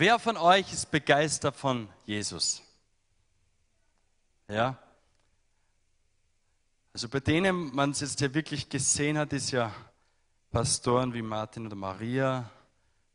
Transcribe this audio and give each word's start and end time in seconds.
Wer 0.00 0.18
von 0.18 0.38
euch 0.38 0.72
ist 0.72 0.90
begeistert 0.90 1.54
von 1.54 1.86
Jesus? 2.06 2.62
Ja? 4.48 4.78
Also 6.94 7.06
bei 7.10 7.20
denen 7.20 7.74
man 7.74 7.90
es 7.90 8.00
jetzt 8.00 8.18
ja 8.22 8.32
wirklich 8.32 8.70
gesehen 8.70 9.18
hat, 9.18 9.34
ist 9.34 9.50
ja 9.50 9.74
Pastoren 10.52 11.12
wie 11.12 11.20
Martin 11.20 11.66
oder 11.66 11.76
Maria, 11.76 12.50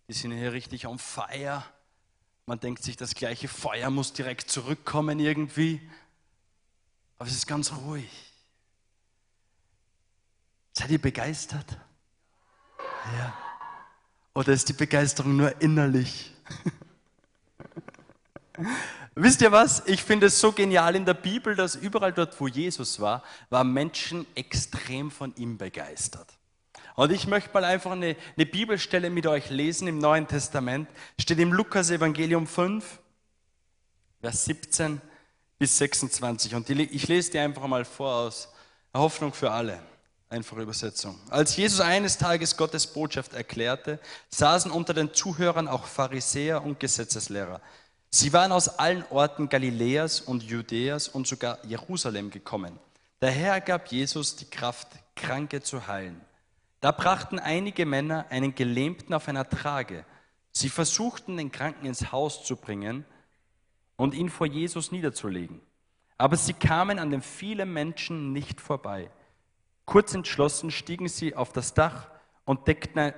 die 0.08 0.13
sind 0.13 0.34
hier 0.34 0.53
richtig 0.53 0.85
on 0.85 0.99
fire. 0.99 1.63
Man 2.45 2.59
denkt 2.59 2.84
sich, 2.84 2.95
das 2.95 3.16
gleiche 3.16 3.47
Feuer 3.47 3.89
muss 3.89 4.13
direkt 4.13 4.52
zurückkommen 4.52 5.20
irgendwie. 5.20 5.81
Aber 7.17 7.27
es 7.27 7.33
ist 7.33 7.47
ganz 7.47 7.72
ruhig. 7.73 8.11
Seid 10.73 10.91
ihr 10.91 11.02
begeistert? 11.02 11.80
Ja. 13.17 13.36
Oder 14.36 14.53
ist 14.53 14.70
die 14.70 14.73
Begeisterung 14.73 15.36
nur 15.36 15.59
innerlich? 15.63 16.34
Wisst 19.16 19.41
ihr 19.41 19.52
was? 19.52 19.84
Ich 19.86 20.03
finde 20.03 20.27
es 20.27 20.40
so 20.40 20.52
genial 20.52 20.95
in 20.95 21.05
der 21.05 21.13
Bibel, 21.13 21.55
dass 21.55 21.76
überall 21.76 22.13
dort, 22.13 22.40
wo 22.40 22.48
Jesus 22.48 22.99
war, 22.99 23.23
waren 23.49 23.72
Menschen 23.72 24.26
extrem 24.36 25.12
von 25.12 25.34
ihm 25.36 25.58
begeistert. 25.58 26.27
Und 26.95 27.12
ich 27.12 27.27
möchte 27.27 27.52
mal 27.53 27.66
einfach 27.66 27.91
eine, 27.91 28.16
eine 28.36 28.45
Bibelstelle 28.45 29.09
mit 29.09 29.27
euch 29.27 29.50
lesen 29.50 29.88
im 29.88 30.00
Neuen 30.00 30.28
Testament. 30.28 30.89
Steht 31.19 31.39
im 31.39 31.52
Lukas 31.52 31.89
Evangelium 31.89 32.47
5, 32.47 33.00
Vers 34.22 34.45
17 34.45 35.02
bis 35.59 35.78
26. 35.78 36.56
Und 36.56 36.69
ich 36.69 37.08
lese 37.08 37.31
dir 37.31 37.41
einfach 37.44 37.67
mal 37.67 37.84
vor 37.84 38.16
aus 38.16 38.50
Hoffnung 38.94 39.34
für 39.34 39.52
alle. 39.52 39.81
Einfache 40.30 40.62
Übersetzung. 40.62 41.20
Als 41.30 41.56
Jesus 41.56 41.80
eines 41.80 42.18
Tages 42.18 42.58
Gottes 42.58 42.88
Botschaft 42.88 43.34
erklärte, 43.34 44.00
saßen 44.30 44.72
unter 44.72 44.94
den 44.94 45.14
Zuhörern 45.14 45.68
auch 45.68 45.86
Pharisäer 45.86 46.64
und 46.64 46.80
Gesetzeslehrer. 46.80 47.62
Sie 48.09 48.34
waren 48.34 48.52
aus 48.52 48.80
allen 48.80 49.03
Orten 49.12 49.50
Galiläas 49.50 50.22
und 50.22 50.42
Judäas 50.44 51.08
und 51.08 51.28
sogar 51.28 51.64
Jerusalem 51.66 52.31
gekommen. 52.31 52.80
Daher 53.20 53.62
gab 53.62 53.92
Jesus 53.92 54.36
die 54.36 54.50
Kraft, 54.50 54.88
Kranke 55.16 55.62
zu 55.62 55.88
heilen. 55.88 56.20
Da 56.81 56.92
brachten 56.92 57.40
einige 57.40 57.86
Männer 57.86 58.26
einen 58.30 58.56
Gelähmten 58.56 59.14
auf 59.14 59.28
einer 59.28 59.48
Trage. 59.48 60.06
Sie 60.52 60.70
versuchten, 60.70 61.38
den 61.38 61.52
Kranken 61.52 61.86
ins 61.86 62.12
Haus 62.12 62.44
zu 62.44 62.56
bringen 62.56 63.06
und 63.96 64.14
ihn 64.14 64.30
vor 64.30 64.48
Jesus 64.48 64.92
niederzulegen. 64.92 65.62
Aber 66.18 66.38
sie 66.38 66.53
kamen 66.53 67.00
an 67.00 67.12
den 67.12 67.22
vielen 67.22 67.72
Menschen 67.72 68.31
nicht 68.31 68.62
vorbei. 68.62 69.09
Kurz 69.86 70.14
entschlossen 70.14 70.72
stiegen 70.72 71.08
sie 71.08 71.36
auf 71.36 71.53
das 71.53 71.73
Dach 71.73 72.08
und 72.44 72.67
deckten 72.67 73.14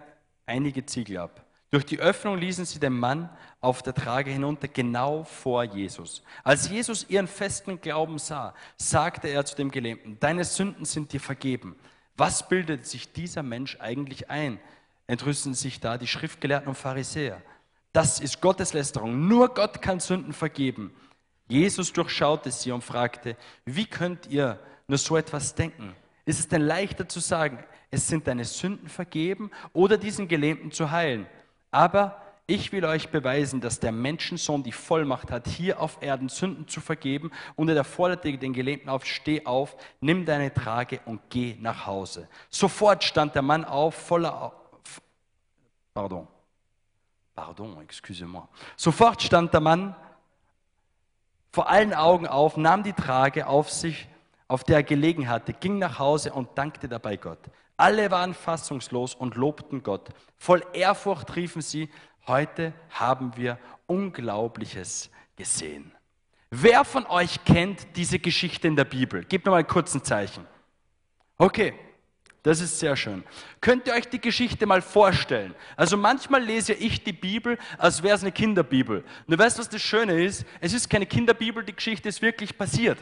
einige 0.45 0.85
Ziegel 0.85 1.17
ab. 1.17 1.45
Durch 1.69 1.85
die 1.85 1.99
Öffnung 1.99 2.37
ließen 2.37 2.65
sie 2.65 2.79
den 2.79 2.97
Mann 2.97 3.29
auf 3.59 3.83
der 3.83 3.93
Trage 3.93 4.31
hinunter, 4.31 4.69
genau 4.69 5.25
vor 5.25 5.63
Jesus. 5.63 6.23
Als 6.43 6.69
Jesus 6.69 7.09
ihren 7.09 7.27
festen 7.27 7.81
Glauben 7.81 8.19
sah, 8.19 8.53
sagte 8.77 9.27
er 9.27 9.43
zu 9.45 9.55
dem 9.55 9.69
Gelähmten, 9.69 10.17
deine 10.19 10.45
Sünden 10.45 10.85
sind 10.85 11.11
dir 11.11 11.19
vergeben. 11.19 11.75
Was 12.15 12.47
bildet 12.47 12.87
sich 12.87 13.11
dieser 13.11 13.43
Mensch 13.43 13.77
eigentlich 13.81 14.29
ein? 14.29 14.59
Entrüsten 15.07 15.53
sich 15.53 15.79
da 15.81 15.97
die 15.97 16.07
Schriftgelehrten 16.07 16.69
und 16.69 16.75
Pharisäer. 16.75 17.41
Das 17.91 18.19
ist 18.19 18.41
Gotteslästerung. 18.41 19.27
Nur 19.27 19.53
Gott 19.53 19.81
kann 19.81 19.99
Sünden 19.99 20.33
vergeben. 20.33 20.93
Jesus 21.49 21.91
durchschaute 21.93 22.51
sie 22.51 22.71
und 22.71 22.83
fragte, 22.83 23.35
wie 23.65 23.85
könnt 23.85 24.27
ihr 24.27 24.59
nur 24.87 24.97
so 24.97 25.17
etwas 25.17 25.53
denken? 25.53 25.95
Ist 26.27 26.39
es 26.39 26.49
denn 26.49 26.61
leichter 26.61 27.07
zu 27.07 27.21
sagen, 27.21 27.63
es 27.89 28.09
sind 28.09 28.27
deine 28.27 28.43
Sünden 28.43 28.89
vergeben 28.89 29.49
oder 29.71 29.97
diesen 29.97 30.27
Gelähmten 30.27 30.73
zu 30.73 30.91
heilen? 30.91 31.25
Aber 31.71 32.21
ich 32.47 32.73
will 32.73 32.83
euch 32.83 33.11
beweisen, 33.11 33.61
dass 33.61 33.79
der 33.79 33.93
Menschensohn 33.93 34.61
die 34.61 34.73
Vollmacht 34.73 35.31
hat, 35.31 35.47
hier 35.47 35.79
auf 35.79 35.99
Erden 36.01 36.27
Sünden 36.27 36.67
zu 36.67 36.81
vergeben. 36.81 37.31
Und 37.55 37.69
er 37.69 37.81
forderte 37.85 38.37
den 38.37 38.51
Gelähmten 38.51 38.89
auf, 38.89 39.05
steh 39.05 39.45
auf, 39.45 39.77
nimm 40.01 40.25
deine 40.25 40.53
Trage 40.53 40.99
und 41.05 41.21
geh 41.29 41.55
nach 41.61 41.85
Hause. 41.85 42.27
Sofort 42.49 43.05
stand 43.05 43.33
der 43.33 43.41
Mann 43.41 43.63
auf, 43.63 43.95
voller, 43.95 44.51
pardon, 45.93 46.27
pardon, 47.35 47.81
excusez-moi. 47.83 48.43
Sofort 48.75 49.21
stand 49.21 49.53
der 49.53 49.61
Mann 49.61 49.95
vor 51.53 51.69
allen 51.69 51.93
Augen 51.93 52.27
auf, 52.27 52.57
nahm 52.57 52.83
die 52.83 52.91
Trage 52.91 53.47
auf 53.47 53.71
sich, 53.71 54.09
auf 54.47 54.63
der 54.63 54.77
er 54.77 54.83
gelegen 54.83 55.27
hatte, 55.27 55.53
ging 55.53 55.79
nach 55.79 55.99
Hause 55.99 56.33
und 56.33 56.57
dankte 56.57 56.87
dabei 56.87 57.17
Gott. 57.17 57.39
Alle 57.75 58.09
waren 58.09 58.33
fassungslos 58.33 59.13
und 59.13 59.35
lobten 59.35 59.83
Gott. 59.83 60.09
Voll 60.37 60.63
Ehrfurcht 60.73 61.35
riefen 61.35 61.61
sie, 61.61 61.89
heute 62.25 62.73
haben 62.89 63.35
wir 63.35 63.59
Unglaubliches 63.85 65.09
gesehen. 65.35 65.91
Wer 66.49 66.85
von 66.85 67.05
euch 67.07 67.43
kennt 67.43 67.95
diese 67.95 68.19
Geschichte 68.19 68.67
in 68.67 68.75
der 68.75 68.85
Bibel? 68.85 69.23
Gebt 69.25 69.45
mir 69.45 69.51
mal 69.51 69.63
kurz 69.63 69.93
ein 69.93 70.03
Zeichen. 70.03 70.45
Okay, 71.37 71.73
das 72.41 72.61
ist 72.61 72.79
sehr 72.79 72.95
schön. 72.95 73.23
Könnt 73.59 73.87
ihr 73.87 73.93
euch 73.93 74.07
die 74.07 74.21
Geschichte 74.21 74.65
mal 74.65 74.81
vorstellen? 74.81 75.53
Also 75.75 75.97
manchmal 75.97 76.41
lese 76.41 76.73
ich 76.73 77.03
die 77.03 77.11
Bibel, 77.11 77.57
als 77.77 78.01
wäre 78.01 78.15
es 78.15 78.21
eine 78.21 78.31
Kinderbibel. 78.31 78.99
Und 78.99 79.31
du 79.31 79.37
weißt, 79.37 79.59
was 79.59 79.67
das 79.69 79.81
Schöne 79.81 80.23
ist? 80.23 80.45
Es 80.61 80.73
ist 80.73 80.89
keine 80.89 81.05
Kinderbibel, 81.05 81.63
die 81.63 81.75
Geschichte 81.75 82.07
ist 82.07 82.21
wirklich 82.21 82.57
passiert. 82.57 82.97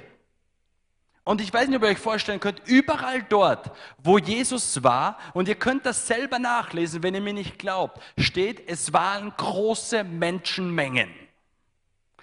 Und 1.26 1.42
ich 1.42 1.52
weiß 1.52 1.68
nicht, 1.68 1.78
ob 1.78 1.84
ihr 1.84 1.90
euch 1.90 1.98
vorstellen 1.98 2.40
könnt, 2.40 2.62
überall 2.66 3.24
dort, 3.24 3.72
wo 3.98 4.20
Jesus 4.20 4.84
war, 4.84 5.18
und 5.34 5.48
ihr 5.48 5.56
könnt 5.56 5.86
das 5.86 6.08
selber 6.08 6.40
nachlesen, 6.40 7.02
wenn 7.02 7.16
ihr 7.16 7.22
mir 7.22 7.34
nicht 7.34 7.60
glaubt, 7.60 8.00
steht, 8.18 8.70
es 8.70 8.94
waren 8.94 9.34
große 9.36 10.04
Menschenmengen. 10.04 11.10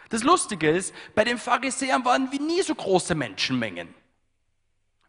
Das 0.08 0.22
Lustige 0.22 0.70
ist, 0.70 0.94
bei 1.16 1.24
den 1.24 1.36
Pharisäern 1.36 2.04
waren 2.04 2.30
wir 2.30 2.40
nie 2.40 2.62
so 2.62 2.74
große 2.74 3.16
Menschenmengen. 3.16 3.92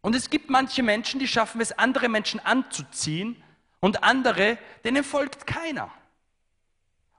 Und 0.01 0.15
es 0.15 0.29
gibt 0.29 0.49
manche 0.49 0.81
Menschen, 0.81 1.19
die 1.19 1.27
schaffen 1.27 1.61
es, 1.61 1.71
andere 1.71 2.09
Menschen 2.09 2.39
anzuziehen, 2.39 3.41
und 3.79 4.01
andere, 4.01 4.57
denen 4.85 5.03
folgt 5.03 5.45
keiner. 5.45 5.91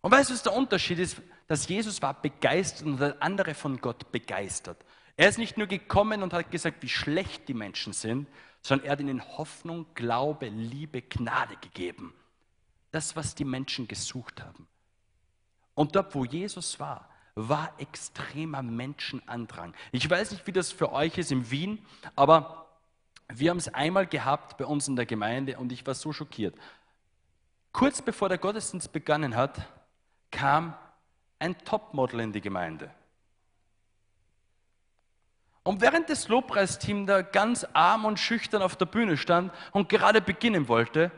Und 0.00 0.10
weißt 0.10 0.30
du, 0.30 0.34
was 0.34 0.42
der 0.42 0.54
Unterschied 0.54 0.98
ist? 0.98 1.18
Dass 1.46 1.68
Jesus 1.68 2.00
war 2.00 2.14
begeistert 2.20 2.86
und 2.86 2.98
der 2.98 3.22
andere 3.22 3.52
von 3.52 3.78
Gott 3.82 4.10
begeistert. 4.10 4.78
Er 5.16 5.28
ist 5.28 5.38
nicht 5.38 5.56
nur 5.56 5.66
gekommen 5.66 6.22
und 6.22 6.32
hat 6.32 6.50
gesagt, 6.50 6.82
wie 6.82 6.88
schlecht 6.88 7.48
die 7.48 7.54
Menschen 7.54 7.92
sind, 7.92 8.28
sondern 8.62 8.86
er 8.86 8.92
hat 8.92 9.00
ihnen 9.00 9.22
Hoffnung, 9.36 9.86
Glaube, 9.94 10.48
Liebe, 10.48 11.02
Gnade 11.02 11.56
gegeben. 11.60 12.14
Das, 12.90 13.14
was 13.14 13.34
die 13.34 13.44
Menschen 13.44 13.86
gesucht 13.86 14.42
haben. 14.42 14.66
Und 15.74 15.96
dort, 15.96 16.14
wo 16.14 16.24
Jesus 16.24 16.80
war, 16.80 17.08
war 17.34 17.72
extremer 17.78 18.62
Menschenandrang. 18.62 19.74
Ich 19.92 20.08
weiß 20.08 20.32
nicht, 20.32 20.46
wie 20.46 20.52
das 20.52 20.72
für 20.72 20.92
euch 20.92 21.18
ist 21.18 21.32
in 21.32 21.50
Wien, 21.50 21.84
aber 22.14 22.68
wir 23.28 23.50
haben 23.50 23.58
es 23.58 23.72
einmal 23.72 24.06
gehabt 24.06 24.56
bei 24.56 24.66
uns 24.66 24.86
in 24.86 24.96
der 24.96 25.06
Gemeinde 25.06 25.58
und 25.58 25.72
ich 25.72 25.86
war 25.86 25.94
so 25.94 26.12
schockiert. 26.12 26.54
Kurz 27.72 28.02
bevor 28.02 28.28
der 28.28 28.38
Gottesdienst 28.38 28.92
begonnen 28.92 29.34
hat, 29.34 29.66
kam 30.30 30.74
ein 31.40 31.58
Topmodel 31.58 32.20
in 32.20 32.32
die 32.32 32.40
Gemeinde. 32.40 32.90
Und 35.64 35.80
während 35.80 36.10
das 36.10 36.28
Lobpreisteam 36.28 37.06
da 37.06 37.22
ganz 37.22 37.66
arm 37.72 38.04
und 38.04 38.20
schüchtern 38.20 38.60
auf 38.60 38.76
der 38.76 38.84
Bühne 38.84 39.16
stand 39.16 39.50
und 39.72 39.88
gerade 39.88 40.20
beginnen 40.20 40.68
wollte, 40.68 41.10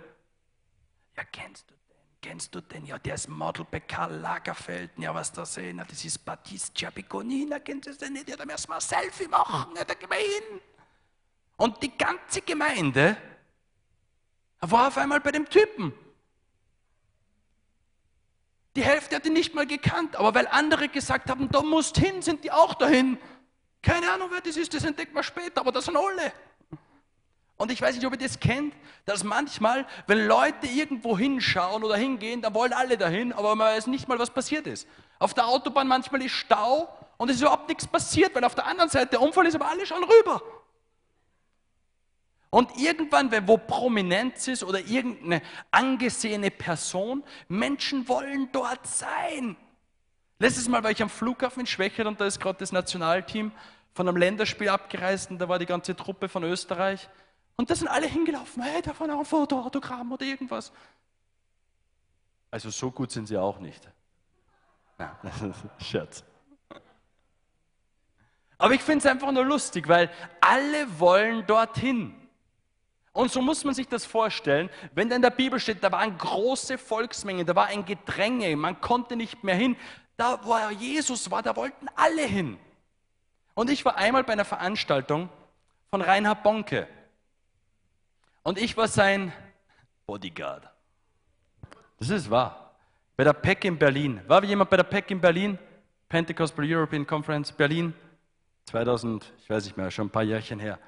ja, 1.17 1.25
kennst 1.33 1.69
du 1.69 1.75
den? 1.75 1.77
Kennst 2.23 2.55
du 2.55 2.61
den? 2.61 2.87
Ja, 2.87 2.99
der 2.99 3.15
ist 3.17 3.29
Model 3.29 3.67
bei 3.69 3.81
Karl 3.81 4.15
Lagerfeld. 4.17 4.93
Ja, 4.99 5.15
was 5.15 5.33
da 5.33 5.45
sehen? 5.45 5.83
Das 5.89 6.05
ist 6.05 6.25
Battista 6.25 6.91
Picconina. 6.91 7.59
Kennst 7.59 7.89
du 7.89 7.93
den 7.93 8.13
nicht? 8.13 8.29
Ja, 8.29 8.37
da 8.37 8.45
müssen 8.45 8.69
wir 8.69 8.77
ein 8.77 8.81
Selfie 8.81 9.27
machen. 9.27 9.75
Ja, 9.77 9.85
da 9.85 9.95
gehen 9.95 10.09
wir 10.09 10.17
hin. 10.17 10.61
Und 11.57 11.83
die 11.83 11.97
ganze 11.97 12.41
Gemeinde 12.43 13.17
war 14.61 14.89
auf 14.89 14.99
einmal 14.99 15.21
bei 15.21 15.33
dem 15.33 15.49
Typen. 15.49 15.93
Die 18.77 18.85
Hälfte 18.85 19.17
hat 19.17 19.25
ihn 19.25 19.33
nicht 19.33 19.55
mal 19.55 19.67
gekannt, 19.67 20.17
aber 20.17 20.35
weil 20.35 20.47
andere 20.49 20.89
gesagt 20.89 21.31
haben, 21.31 21.49
da 21.51 21.63
musst 21.63 21.97
hin, 21.97 22.21
sind 22.21 22.45
die 22.45 22.53
auch 22.53 22.75
dahin. 22.75 23.19
Keine 23.87 24.11
Ahnung, 24.11 24.31
wer 24.33 24.41
das 24.41 24.57
ist, 24.57 24.75
das 24.75 24.83
entdeckt 24.83 25.15
man 25.15 25.23
später, 25.23 25.61
aber 25.61 25.71
das 25.71 25.85
sind 25.85 25.97
alle. 25.97 26.33
Und 27.57 27.71
ich 27.71 27.81
weiß 27.81 27.95
nicht, 27.95 28.05
ob 28.05 28.15
ihr 28.15 28.19
das 28.19 28.41
kennt, 28.41 28.75
dass 29.05 29.23
manchmal, 29.23 29.87
wenn 30.09 30.27
Leute 30.27 30.67
irgendwo 30.67 31.17
hinschauen 31.17 31.85
oder 31.85 31.97
hingehen, 31.97 32.43
dann 32.43 32.53
wollen 32.53 32.73
alle 32.73 32.99
dahin, 32.99 33.33
aber 33.33 33.55
man 33.55 33.69
weiß 33.69 33.87
nicht 33.87 34.09
mal, 34.09 34.19
was 34.19 34.31
passiert 34.31 34.67
ist. 34.67 34.89
Auf 35.21 35.35
der 35.35 35.47
Autobahn 35.47 35.87
manchmal 35.87 36.21
ist 36.23 36.33
Stau 36.33 36.89
und 37.17 37.31
es 37.31 37.37
ist 37.37 37.43
überhaupt 37.43 37.69
nichts 37.69 37.87
passiert, 37.87 38.35
weil 38.35 38.43
auf 38.43 38.57
der 38.57 38.67
anderen 38.67 38.91
Seite 38.91 39.07
der 39.07 39.23
Unfall 39.23 39.47
ist, 39.47 39.55
aber 39.55 39.69
alle 39.69 39.87
schauen 39.87 40.03
rüber. 40.03 40.43
Und 42.51 42.77
irgendwann, 42.77 43.31
wenn 43.31 43.47
wo 43.47 43.57
Prominenz 43.57 44.49
ist 44.49 44.65
oder 44.65 44.81
irgendeine 44.81 45.43
angesehene 45.71 46.51
Person, 46.51 47.23
Menschen 47.47 48.09
wollen 48.09 48.49
dort 48.51 48.85
sein. 48.85 49.57
Letztes 50.41 50.69
Mal 50.69 50.83
war 50.83 50.91
ich 50.91 51.01
am 51.01 51.09
Flughafen 51.09 51.61
in 51.61 51.67
Schwächert 51.67 52.07
und 52.07 52.21
da 52.21 52.27
ist 52.27 52.41
gerade 52.41 52.59
das 52.59 52.73
Nationalteam 52.73 53.53
von 53.97 54.07
einem 54.07 54.19
Länderspiel 54.19 54.69
abgereist 54.69 55.31
und 55.31 55.39
da 55.39 55.49
war 55.49 55.59
die 55.59 55.67
ganze 55.67 55.97
Truppe 55.97 56.29
von 56.29 56.45
Österreich. 56.45 57.09
Und 57.57 57.71
da 57.71 57.75
sind 57.75 57.89
alle 57.89 58.07
hingelaufen, 58.07 58.63
hey, 58.63 58.83
da 58.83 58.99
war 59.01 59.07
noch 59.07 59.19
ein 59.19 59.25
Foto, 59.25 59.59
Autogramm 59.59 60.13
oder 60.13 60.27
irgendwas. 60.27 60.71
Also 62.51 62.69
so 62.71 62.91
gut 62.91 63.11
sind 63.11 63.27
sie 63.27 63.39
auch 63.39 63.59
nicht. 63.59 63.89
Ist 65.79 65.87
Scherz. 65.87 66.25
Aber 68.59 68.75
ich 68.75 68.83
finde 68.83 68.99
es 68.99 69.07
einfach 69.07 69.33
nur 69.33 69.45
lustig, 69.45 69.89
weil 69.89 70.11
alle 70.41 70.99
wollen 70.99 71.47
dorthin. 71.47 72.15
Und 73.13 73.33
so 73.33 73.41
muss 73.41 73.65
man 73.65 73.75
sich 73.75 73.89
das 73.89 74.05
vorstellen, 74.05 74.69
wenn 74.95 75.09
da 75.09 75.17
in 75.17 75.23
der 75.23 75.31
Bibel 75.31 75.59
steht, 75.59 75.83
da 75.83 75.91
waren 75.91 76.19
große 76.19 76.77
Volksmengen, 76.77 77.47
da 77.47 77.57
war 77.57 77.67
ein 77.67 77.87
Gedränge, 77.87 78.55
man 78.57 78.79
konnte 78.83 79.17
nicht 79.17 79.43
mehr 79.43 79.55
hin. 79.55 79.75
Da, 80.19 80.39
wo 80.43 80.55
Jesus 80.79 81.31
war, 81.31 81.43
da 81.43 81.57
wollten 81.57 81.89
alle 81.95 82.23
hin. 82.23 82.59
Und 83.57 83.71
ich 83.71 83.87
war 83.87 83.97
einmal 83.97 84.23
bei 84.23 84.35
einer 84.35 84.45
Veranstaltung 84.45 85.31
von 85.89 86.03
Reinhard 86.03 86.43
Bonke. 86.43 86.87
Und 88.43 88.59
ich 88.59 88.77
war 88.77 88.87
sein 88.87 89.33
Bodyguard. 90.07 90.71
Das 91.99 92.11
ist 92.11 92.31
wahr. 92.31 92.77
Bei 93.17 93.25
der 93.25 93.33
PEC 93.33 93.65
in 93.65 93.79
Berlin. 93.79 94.21
War 94.27 94.45
jemand 94.45 94.69
bei 94.69 94.77
der 94.77 94.85
PEC 94.85 95.11
in 95.13 95.21
Berlin? 95.23 95.59
Pentecostal 96.11 96.67
European 96.69 97.07
Conference 97.07 97.51
Berlin? 97.51 97.95
2000, 98.67 99.33
ich 99.39 99.49
weiß 99.49 99.65
nicht 99.65 99.79
mehr, 99.79 99.91
schon 99.91 100.09
ein 100.09 100.11
paar 100.11 100.23
Jährchen 100.23 100.61
her. 100.61 100.79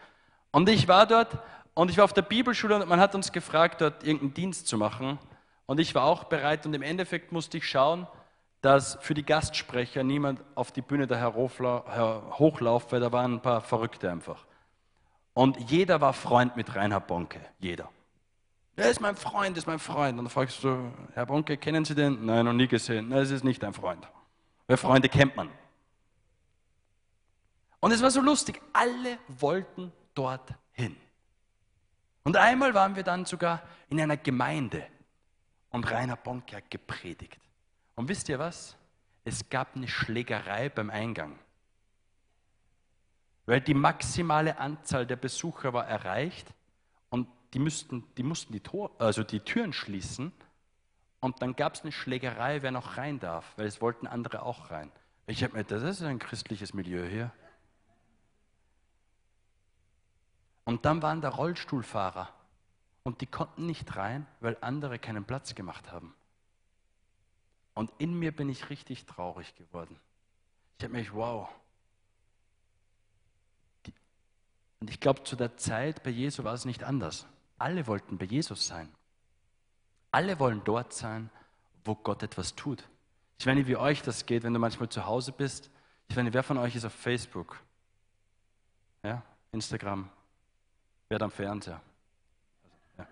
Und 0.50 0.68
ich 0.68 0.86
war 0.88 1.06
dort 1.06 1.38
und 1.72 1.90
ich 1.90 1.96
war 1.96 2.04
auf 2.04 2.12
der 2.12 2.22
Bibelschule 2.22 2.76
und 2.76 2.86
man 2.86 3.00
hat 3.00 3.14
uns 3.14 3.32
gefragt, 3.32 3.80
dort 3.80 4.04
irgendeinen 4.04 4.34
Dienst 4.34 4.66
zu 4.66 4.76
machen. 4.76 5.18
Und 5.64 5.80
ich 5.80 5.94
war 5.94 6.04
auch 6.04 6.24
bereit 6.24 6.66
und 6.66 6.74
im 6.74 6.82
Endeffekt 6.82 7.32
musste 7.32 7.56
ich 7.56 7.66
schauen, 7.66 8.06
dass 8.68 8.98
für 9.00 9.14
die 9.14 9.24
Gastsprecher 9.24 10.04
niemand 10.04 10.44
auf 10.54 10.72
die 10.72 10.82
Bühne 10.82 11.06
da 11.06 11.32
hochlauft, 11.32 12.92
weil 12.92 13.00
da 13.00 13.10
waren 13.10 13.36
ein 13.36 13.40
paar 13.40 13.62
Verrückte 13.62 14.10
einfach. 14.10 14.44
Und 15.32 15.70
jeder 15.70 16.02
war 16.02 16.12
Freund 16.12 16.54
mit 16.54 16.76
Reinhard 16.76 17.06
Bonke, 17.06 17.40
jeder. 17.60 17.88
Er 18.76 18.90
ist 18.90 19.00
mein 19.00 19.16
Freund, 19.16 19.56
ist 19.56 19.66
mein 19.66 19.78
Freund. 19.78 20.18
Und 20.18 20.26
dann 20.26 20.30
fragst 20.30 20.62
du, 20.62 20.92
Herr 21.14 21.24
Bonke, 21.24 21.56
kennen 21.56 21.86
Sie 21.86 21.94
den? 21.94 22.26
Nein, 22.26 22.44
noch 22.44 22.52
nie 22.52 22.68
gesehen. 22.68 23.08
Nein, 23.08 23.20
es 23.20 23.30
ist 23.30 23.42
nicht 23.42 23.64
ein 23.64 23.72
Freund. 23.72 24.06
Weil 24.66 24.76
Freunde 24.76 25.08
kennt 25.08 25.34
man. 25.34 25.48
Und 27.80 27.92
es 27.92 28.02
war 28.02 28.10
so 28.10 28.20
lustig, 28.20 28.60
alle 28.74 29.16
wollten 29.28 29.92
dorthin. 30.14 30.94
Und 32.22 32.36
einmal 32.36 32.74
waren 32.74 32.96
wir 32.96 33.02
dann 33.02 33.24
sogar 33.24 33.62
in 33.88 33.98
einer 33.98 34.18
Gemeinde 34.18 34.84
und 35.70 35.90
Rainer 35.90 36.16
Bonke 36.16 36.56
hat 36.56 36.70
gepredigt. 36.70 37.40
Und 37.98 38.08
wisst 38.08 38.28
ihr 38.28 38.38
was? 38.38 38.76
Es 39.24 39.50
gab 39.50 39.74
eine 39.74 39.88
Schlägerei 39.88 40.68
beim 40.68 40.88
Eingang. 40.88 41.36
Weil 43.44 43.60
die 43.60 43.74
maximale 43.74 44.56
Anzahl 44.60 45.04
der 45.04 45.16
Besucher 45.16 45.72
war 45.72 45.84
erreicht 45.84 46.54
und 47.10 47.26
die, 47.54 47.58
müssten, 47.58 48.04
die 48.16 48.22
mussten 48.22 48.52
die, 48.52 48.60
Tor, 48.60 48.92
also 49.00 49.24
die 49.24 49.40
Türen 49.40 49.72
schließen. 49.72 50.30
Und 51.18 51.42
dann 51.42 51.56
gab 51.56 51.74
es 51.74 51.82
eine 51.82 51.90
Schlägerei, 51.90 52.62
wer 52.62 52.70
noch 52.70 52.98
rein 52.98 53.18
darf, 53.18 53.52
weil 53.56 53.66
es 53.66 53.80
wollten 53.80 54.06
andere 54.06 54.42
auch 54.42 54.70
rein. 54.70 54.92
Ich 55.26 55.42
habe 55.42 55.56
mir 55.56 55.64
das 55.64 55.82
ist 55.82 56.00
ein 56.00 56.20
christliches 56.20 56.74
Milieu 56.74 57.04
hier. 57.04 57.32
Und 60.64 60.84
dann 60.84 61.02
waren 61.02 61.20
da 61.20 61.30
Rollstuhlfahrer 61.30 62.32
und 63.02 63.22
die 63.22 63.26
konnten 63.26 63.66
nicht 63.66 63.96
rein, 63.96 64.24
weil 64.38 64.56
andere 64.60 65.00
keinen 65.00 65.24
Platz 65.24 65.56
gemacht 65.56 65.90
haben. 65.90 66.14
Und 67.78 67.92
in 67.98 68.12
mir 68.18 68.32
bin 68.32 68.48
ich 68.48 68.70
richtig 68.70 69.06
traurig 69.06 69.54
geworden. 69.54 70.00
Ich 70.78 70.84
habe 70.84 70.94
mich, 70.94 71.14
wow. 71.14 71.48
Und 74.80 74.90
ich 74.90 74.98
glaube, 74.98 75.22
zu 75.22 75.36
der 75.36 75.56
Zeit 75.56 76.02
bei 76.02 76.10
Jesu 76.10 76.42
war 76.42 76.54
es 76.54 76.64
nicht 76.64 76.82
anders. 76.82 77.24
Alle 77.56 77.86
wollten 77.86 78.18
bei 78.18 78.24
Jesus 78.24 78.66
sein. 78.66 78.92
Alle 80.10 80.40
wollen 80.40 80.60
dort 80.64 80.92
sein, 80.92 81.30
wo 81.84 81.94
Gott 81.94 82.24
etwas 82.24 82.56
tut. 82.56 82.82
Ich 83.38 83.46
weiß 83.46 83.54
nicht, 83.54 83.68
wie 83.68 83.76
euch 83.76 84.02
das 84.02 84.26
geht, 84.26 84.42
wenn 84.42 84.54
du 84.54 84.58
manchmal 84.58 84.88
zu 84.88 85.06
Hause 85.06 85.30
bist. 85.30 85.70
Ich 86.08 86.16
weiß 86.16 86.24
nicht, 86.24 86.34
wer 86.34 86.42
von 86.42 86.58
euch 86.58 86.74
ist 86.74 86.84
auf 86.84 86.92
Facebook? 86.92 87.60
Ja, 89.04 89.22
Instagram, 89.52 90.10
Wer 91.08 91.22
am 91.22 91.30
Fernseher? 91.30 91.80
Ja. 92.98 93.06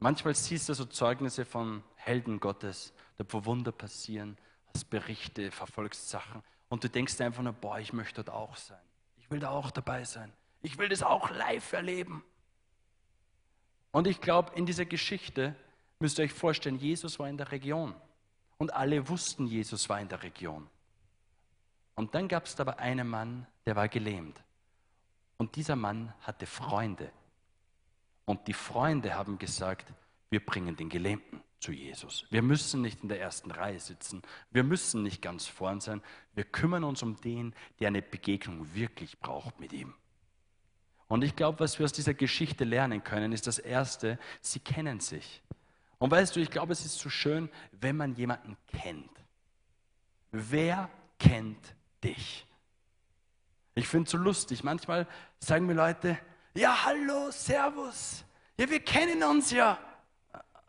Manchmal 0.00 0.34
siehst 0.34 0.68
du 0.68 0.74
so 0.74 0.84
Zeugnisse 0.84 1.46
von 1.46 1.82
Helden 1.96 2.40
Gottes, 2.40 2.92
da 3.18 3.24
wo 3.28 3.44
Wunder 3.44 3.72
passieren, 3.72 4.38
hast 4.72 4.88
Berichte, 4.90 5.50
verfolgst 5.50 6.08
Sachen 6.08 6.42
und 6.68 6.84
du 6.84 6.88
denkst 6.88 7.20
einfach 7.20 7.42
nur, 7.42 7.52
boah, 7.52 7.78
ich 7.78 7.92
möchte 7.92 8.22
dort 8.22 8.30
auch 8.34 8.56
sein. 8.56 8.80
Ich 9.16 9.30
will 9.30 9.40
da 9.40 9.50
auch 9.50 9.70
dabei 9.70 10.04
sein. 10.04 10.32
Ich 10.62 10.78
will 10.78 10.88
das 10.88 11.02
auch 11.02 11.30
live 11.30 11.72
erleben. 11.72 12.24
Und 13.90 14.06
ich 14.06 14.20
glaube, 14.20 14.52
in 14.54 14.66
dieser 14.66 14.84
Geschichte 14.84 15.54
müsst 15.98 16.18
ihr 16.18 16.24
euch 16.24 16.32
vorstellen, 16.32 16.78
Jesus 16.78 17.18
war 17.18 17.28
in 17.28 17.36
der 17.36 17.50
Region. 17.50 17.94
Und 18.58 18.72
alle 18.72 19.08
wussten, 19.08 19.46
Jesus 19.46 19.88
war 19.88 20.00
in 20.00 20.08
der 20.08 20.22
Region. 20.22 20.68
Und 21.94 22.14
dann 22.14 22.28
gab 22.28 22.46
es 22.46 22.58
aber 22.60 22.78
einen 22.78 23.08
Mann, 23.08 23.46
der 23.66 23.76
war 23.76 23.88
gelähmt. 23.88 24.40
Und 25.36 25.56
dieser 25.56 25.76
Mann 25.76 26.12
hatte 26.20 26.46
Freunde. 26.46 27.10
Und 28.24 28.46
die 28.46 28.52
Freunde 28.52 29.14
haben 29.14 29.38
gesagt, 29.38 29.92
wir 30.30 30.44
bringen 30.44 30.76
den 30.76 30.88
Gelähmten 30.88 31.37
zu 31.60 31.72
Jesus. 31.72 32.24
Wir 32.30 32.42
müssen 32.42 32.82
nicht 32.82 33.02
in 33.02 33.08
der 33.08 33.20
ersten 33.20 33.50
Reihe 33.50 33.80
sitzen. 33.80 34.22
Wir 34.50 34.62
müssen 34.62 35.02
nicht 35.02 35.22
ganz 35.22 35.46
vorn 35.46 35.80
sein. 35.80 36.02
Wir 36.34 36.44
kümmern 36.44 36.84
uns 36.84 37.02
um 37.02 37.20
den, 37.20 37.54
der 37.80 37.88
eine 37.88 38.02
Begegnung 38.02 38.74
wirklich 38.74 39.18
braucht 39.18 39.58
mit 39.58 39.72
ihm. 39.72 39.94
Und 41.08 41.24
ich 41.24 41.34
glaube, 41.34 41.60
was 41.60 41.78
wir 41.78 41.84
aus 41.84 41.92
dieser 41.92 42.14
Geschichte 42.14 42.64
lernen 42.64 43.02
können, 43.02 43.32
ist 43.32 43.46
das 43.46 43.58
Erste, 43.58 44.18
sie 44.40 44.60
kennen 44.60 45.00
sich. 45.00 45.42
Und 45.98 46.10
weißt 46.10 46.36
du, 46.36 46.40
ich 46.40 46.50
glaube, 46.50 46.72
es 46.72 46.84
ist 46.84 46.98
so 46.98 47.08
schön, 47.08 47.48
wenn 47.72 47.96
man 47.96 48.14
jemanden 48.14 48.56
kennt. 48.68 49.10
Wer 50.30 50.90
kennt 51.18 51.74
dich? 52.04 52.46
Ich 53.74 53.88
finde 53.88 54.04
es 54.04 54.10
so 54.12 54.18
lustig. 54.18 54.62
Manchmal 54.62 55.06
sagen 55.38 55.66
mir 55.66 55.74
Leute, 55.74 56.18
ja, 56.54 56.84
hallo, 56.84 57.30
servus. 57.30 58.24
Ja, 58.58 58.68
wir 58.68 58.80
kennen 58.80 59.22
uns 59.22 59.50
ja. 59.50 59.78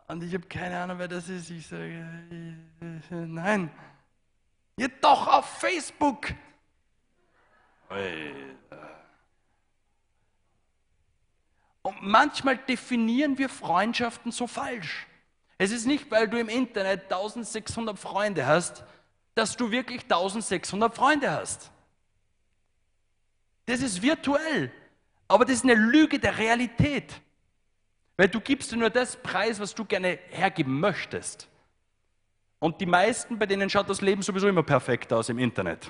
Und 0.09 0.23
ich 0.23 0.33
habe 0.33 0.47
keine 0.47 0.79
Ahnung, 0.79 0.97
wer 0.97 1.07
das 1.07 1.29
ist. 1.29 1.51
Ich 1.51 1.67
sage, 1.67 2.03
nein. 3.11 3.69
Ja, 4.75 4.87
doch 5.01 5.27
auf 5.27 5.59
Facebook. 5.59 6.33
Und 11.83 12.01
manchmal 12.01 12.57
definieren 12.57 13.37
wir 13.37 13.49
Freundschaften 13.49 14.31
so 14.31 14.47
falsch. 14.47 15.05
Es 15.59 15.69
ist 15.69 15.85
nicht, 15.85 16.09
weil 16.09 16.27
du 16.27 16.39
im 16.39 16.49
Internet 16.49 17.03
1600 17.03 17.99
Freunde 17.99 18.47
hast, 18.47 18.83
dass 19.35 19.57
du 19.57 19.69
wirklich 19.69 20.01
1600 20.03 20.95
Freunde 20.95 21.29
hast. 21.29 21.69
Das 23.67 23.81
ist 23.81 24.01
virtuell. 24.01 24.71
Aber 25.27 25.45
das 25.45 25.57
ist 25.57 25.65
eine 25.65 25.75
Lüge 25.75 26.17
der 26.17 26.39
Realität. 26.39 27.21
Weil 28.19 28.27
du 28.27 28.41
gibst 28.41 28.69
dir 28.69 28.75
nur 28.75 28.89
das 28.89 29.15
Preis, 29.15 29.61
was 29.61 29.73
du 29.73 29.85
gerne 29.85 30.19
hergeben 30.31 30.77
möchtest. 30.77 31.47
Und 32.59 32.81
die 32.81 32.85
meisten, 32.85 33.39
bei 33.39 33.45
denen 33.45 33.69
schaut 33.69 33.89
das 33.89 34.01
Leben 34.01 34.21
sowieso 34.23 34.49
immer 34.49 34.61
perfekt 34.61 35.13
aus 35.13 35.29
im 35.29 35.39
Internet. 35.39 35.89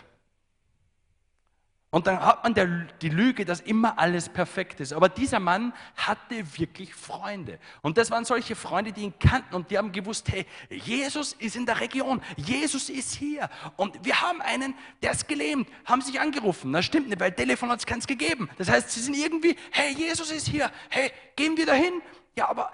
Und 1.89 2.05
dann 2.05 2.23
hat 2.23 2.43
man 2.43 2.53
der, 2.53 2.67
die 3.01 3.09
Lüge, 3.09 3.45
dass 3.45 3.61
immer 3.61 3.97
alles 3.97 4.29
perfekt 4.29 4.79
ist. 4.79 4.93
Aber 4.93 5.09
dieser 5.09 5.39
Mann 5.39 5.73
hatte 5.95 6.45
wirklich 6.59 6.93
Freunde. 6.93 7.57
Und 7.81 7.97
das 7.97 8.11
waren 8.11 8.25
solche 8.25 8.55
Freunde, 8.55 8.91
die 8.91 9.01
ihn 9.01 9.13
kannten 9.17 9.55
und 9.55 9.71
die 9.71 9.79
haben 9.79 9.91
gewusst, 9.91 10.29
hey, 10.31 10.45
Jesus 10.69 11.33
ist 11.33 11.55
in 11.55 11.65
der 11.65 11.79
Region, 11.79 12.21
Jesus 12.37 12.91
ist 12.91 13.15
hier. 13.15 13.49
Und 13.75 14.05
wir 14.05 14.21
haben 14.21 14.39
einen, 14.41 14.75
der 15.01 15.13
ist 15.13 15.27
gelähmt, 15.27 15.67
haben 15.83 16.03
sich 16.03 16.19
angerufen. 16.21 16.71
Das 16.73 16.85
stimmt 16.85 17.09
nicht, 17.09 17.19
weil 17.19 17.31
Telefon 17.31 17.71
hat 17.71 17.79
es 17.79 17.87
keins 17.87 18.05
gegeben. 18.05 18.51
Das 18.59 18.69
heißt, 18.69 18.91
sie 18.91 18.99
sind 18.99 19.17
irgendwie, 19.17 19.55
hey, 19.71 19.91
Jesus 19.93 20.29
ist 20.29 20.47
hier, 20.47 20.71
hey, 20.89 21.11
gehen 21.35 21.57
wir 21.57 21.65
dahin? 21.65 22.03
Ja, 22.39 22.47
aber 22.47 22.71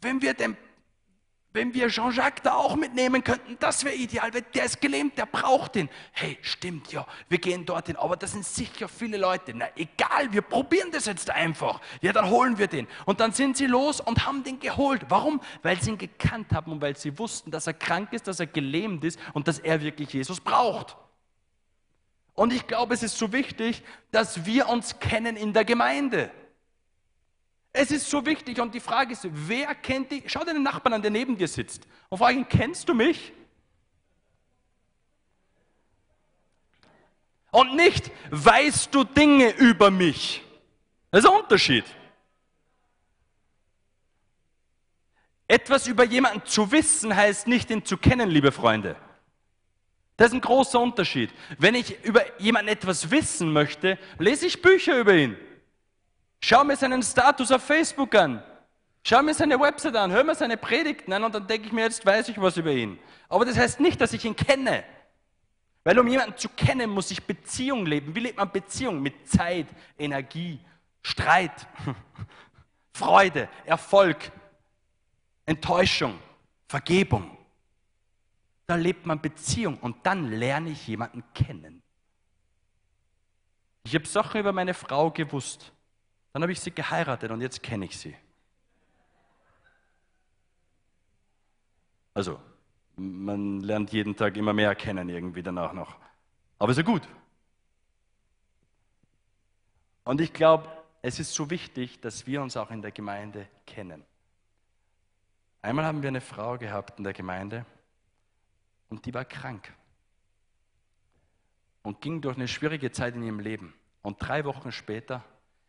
wenn 0.00 0.22
wir 0.22 0.32
den 0.32 0.56
wenn 1.54 1.74
wir 1.74 1.88
Jean-Jacques 1.88 2.42
da 2.44 2.54
auch 2.54 2.76
mitnehmen 2.76 3.24
könnten, 3.24 3.56
das 3.58 3.82
wäre 3.82 3.96
ideal, 3.96 4.32
weil 4.32 4.42
der 4.42 4.66
ist 4.66 4.80
gelähmt, 4.80 5.18
der 5.18 5.26
braucht 5.26 5.74
ihn. 5.74 5.88
Hey, 6.12 6.38
stimmt 6.40 6.92
ja, 6.92 7.04
wir 7.28 7.38
gehen 7.38 7.64
dorthin, 7.64 7.96
aber 7.96 8.16
das 8.16 8.32
sind 8.32 8.44
sicher 8.44 8.86
viele 8.86 9.16
Leute. 9.16 9.54
Na 9.54 9.66
egal, 9.74 10.30
wir 10.30 10.42
probieren 10.42 10.90
das 10.92 11.06
jetzt 11.06 11.30
einfach. 11.30 11.80
Ja, 12.00 12.12
dann 12.12 12.30
holen 12.30 12.58
wir 12.58 12.68
den. 12.68 12.86
Und 13.06 13.18
dann 13.18 13.32
sind 13.32 13.56
sie 13.56 13.66
los 13.66 14.00
und 14.00 14.24
haben 14.24 14.44
den 14.44 14.60
geholt. 14.60 15.06
Warum? 15.08 15.40
Weil 15.62 15.82
sie 15.82 15.90
ihn 15.90 15.98
gekannt 15.98 16.52
haben 16.52 16.70
und 16.70 16.80
weil 16.80 16.96
sie 16.96 17.18
wussten, 17.18 17.50
dass 17.50 17.66
er 17.66 17.74
krank 17.74 18.12
ist, 18.12 18.28
dass 18.28 18.38
er 18.38 18.46
gelähmt 18.46 19.02
ist 19.02 19.18
und 19.32 19.48
dass 19.48 19.58
er 19.58 19.80
wirklich 19.80 20.12
Jesus 20.12 20.40
braucht. 20.40 20.96
Und 22.34 22.52
ich 22.52 22.68
glaube, 22.68 22.94
es 22.94 23.02
ist 23.02 23.18
so 23.18 23.32
wichtig, 23.32 23.82
dass 24.12 24.46
wir 24.46 24.68
uns 24.68 25.00
kennen 25.00 25.36
in 25.36 25.54
der 25.54 25.64
Gemeinde. 25.64 26.30
Es 27.72 27.90
ist 27.90 28.08
so 28.08 28.24
wichtig 28.24 28.60
und 28.60 28.74
die 28.74 28.80
Frage 28.80 29.12
ist, 29.12 29.28
wer 29.30 29.74
kennt 29.74 30.10
dich? 30.10 30.24
Schau 30.26 30.44
deinen 30.44 30.62
Nachbarn 30.62 30.94
an, 30.94 31.02
der 31.02 31.10
neben 31.10 31.36
dir 31.36 31.48
sitzt 31.48 31.86
und 32.08 32.18
frag 32.18 32.34
ihn, 32.34 32.48
kennst 32.48 32.88
du 32.88 32.94
mich? 32.94 33.32
Und 37.50 37.76
nicht, 37.76 38.10
weißt 38.30 38.94
du 38.94 39.04
Dinge 39.04 39.50
über 39.50 39.90
mich? 39.90 40.42
Das 41.10 41.24
ist 41.24 41.30
ein 41.30 41.36
Unterschied. 41.36 41.84
Etwas 45.46 45.86
über 45.86 46.04
jemanden 46.04 46.44
zu 46.44 46.70
wissen 46.70 47.16
heißt 47.16 47.46
nicht, 47.46 47.70
ihn 47.70 47.84
zu 47.84 47.96
kennen, 47.96 48.28
liebe 48.28 48.52
Freunde. 48.52 48.96
Das 50.18 50.28
ist 50.28 50.34
ein 50.34 50.40
großer 50.42 50.78
Unterschied. 50.78 51.30
Wenn 51.58 51.74
ich 51.74 52.04
über 52.04 52.40
jemanden 52.40 52.68
etwas 52.68 53.10
wissen 53.10 53.52
möchte, 53.52 53.98
lese 54.18 54.46
ich 54.46 54.60
Bücher 54.60 54.98
über 54.98 55.14
ihn. 55.14 55.38
Schau 56.40 56.64
mir 56.64 56.76
seinen 56.76 57.02
Status 57.02 57.50
auf 57.50 57.62
Facebook 57.62 58.14
an. 58.14 58.42
Schau 59.04 59.22
mir 59.22 59.34
seine 59.34 59.58
Website 59.58 59.96
an, 59.96 60.10
hör 60.10 60.24
mir 60.24 60.34
seine 60.34 60.56
Predigten 60.56 61.12
an 61.12 61.24
und 61.24 61.34
dann 61.34 61.46
denke 61.46 61.66
ich 61.66 61.72
mir, 61.72 61.82
jetzt 61.82 62.04
weiß 62.04 62.28
ich 62.28 62.40
was 62.40 62.56
über 62.56 62.72
ihn. 62.72 62.98
Aber 63.28 63.44
das 63.44 63.56
heißt 63.56 63.80
nicht, 63.80 64.00
dass 64.00 64.12
ich 64.12 64.24
ihn 64.24 64.36
kenne. 64.36 64.84
Weil 65.84 65.98
um 65.98 66.06
jemanden 66.06 66.36
zu 66.36 66.48
kennen, 66.50 66.90
muss 66.90 67.10
ich 67.10 67.24
Beziehung 67.24 67.86
leben. 67.86 68.14
Wie 68.14 68.20
lebt 68.20 68.36
man 68.36 68.52
Beziehung? 68.52 69.00
Mit 69.00 69.28
Zeit, 69.28 69.66
Energie, 69.98 70.60
Streit, 71.02 71.66
Freude, 72.92 73.48
Erfolg, 73.64 74.30
Enttäuschung, 75.46 76.18
Vergebung. 76.66 77.38
Da 78.66 78.74
lebt 78.74 79.06
man 79.06 79.22
Beziehung 79.22 79.78
und 79.78 80.04
dann 80.04 80.30
lerne 80.30 80.68
ich 80.70 80.86
jemanden 80.86 81.24
kennen. 81.32 81.82
Ich 83.84 83.94
habe 83.94 84.06
Sachen 84.06 84.40
über 84.40 84.52
meine 84.52 84.74
Frau 84.74 85.10
gewusst. 85.10 85.72
Dann 86.38 86.44
habe 86.44 86.52
ich 86.52 86.60
sie 86.60 86.70
geheiratet 86.70 87.32
und 87.32 87.40
jetzt 87.40 87.64
kenne 87.64 87.86
ich 87.86 87.98
sie. 87.98 88.14
Also, 92.14 92.38
man 92.94 93.58
lernt 93.58 93.90
jeden 93.90 94.14
Tag 94.14 94.36
immer 94.36 94.52
mehr 94.52 94.72
kennen 94.76 95.08
irgendwie 95.08 95.42
danach 95.42 95.72
noch. 95.72 95.96
Aber 96.60 96.72
ja 96.72 96.82
gut. 96.82 97.02
Und 100.04 100.20
ich 100.20 100.32
glaube, 100.32 100.68
es 101.02 101.18
ist 101.18 101.34
so 101.34 101.50
wichtig, 101.50 102.00
dass 102.02 102.24
wir 102.28 102.40
uns 102.40 102.56
auch 102.56 102.70
in 102.70 102.82
der 102.82 102.92
Gemeinde 102.92 103.48
kennen. 103.66 104.04
Einmal 105.60 105.86
haben 105.86 106.02
wir 106.02 106.08
eine 106.08 106.20
Frau 106.20 106.56
gehabt 106.56 106.98
in 106.98 107.02
der 107.02 107.14
Gemeinde 107.14 107.66
und 108.90 109.06
die 109.06 109.12
war 109.12 109.24
krank 109.24 109.74
und 111.82 112.00
ging 112.00 112.20
durch 112.20 112.36
eine 112.36 112.46
schwierige 112.46 112.92
Zeit 112.92 113.16
in 113.16 113.24
ihrem 113.24 113.40
Leben. 113.40 113.74
Und 114.02 114.18
drei 114.20 114.44
Wochen 114.44 114.70
später 114.70 115.24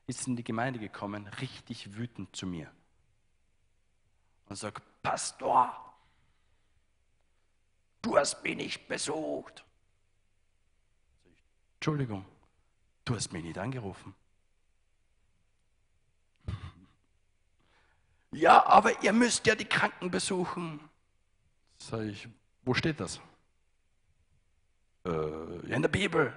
ist 0.09 0.27
in 0.27 0.35
die 0.35 0.43
Gemeinde 0.43 0.79
gekommen, 0.79 1.27
richtig 1.39 1.95
wütend 1.95 2.35
zu 2.35 2.47
mir. 2.47 2.71
Und 4.47 4.55
sagt, 4.55 4.81
Pastor, 5.03 5.93
du 8.01 8.17
hast 8.17 8.43
mich 8.43 8.55
nicht 8.55 8.87
besucht. 8.87 9.63
Entschuldigung, 11.75 12.25
du 13.05 13.15
hast 13.15 13.31
mich 13.31 13.43
nicht 13.43 13.57
angerufen. 13.57 14.13
Ja, 18.31 18.63
aber 18.67 19.01
ihr 19.01 19.11
müsst 19.11 19.47
ja 19.47 19.55
die 19.55 19.65
Kranken 19.65 20.11
besuchen. 20.11 20.79
Sag 21.79 22.01
ich, 22.01 22.27
wo 22.61 22.75
steht 22.75 22.99
das? 22.99 23.19
Äh, 25.03 25.09
in 25.73 25.81
der 25.81 25.89
Bibel. 25.89 26.31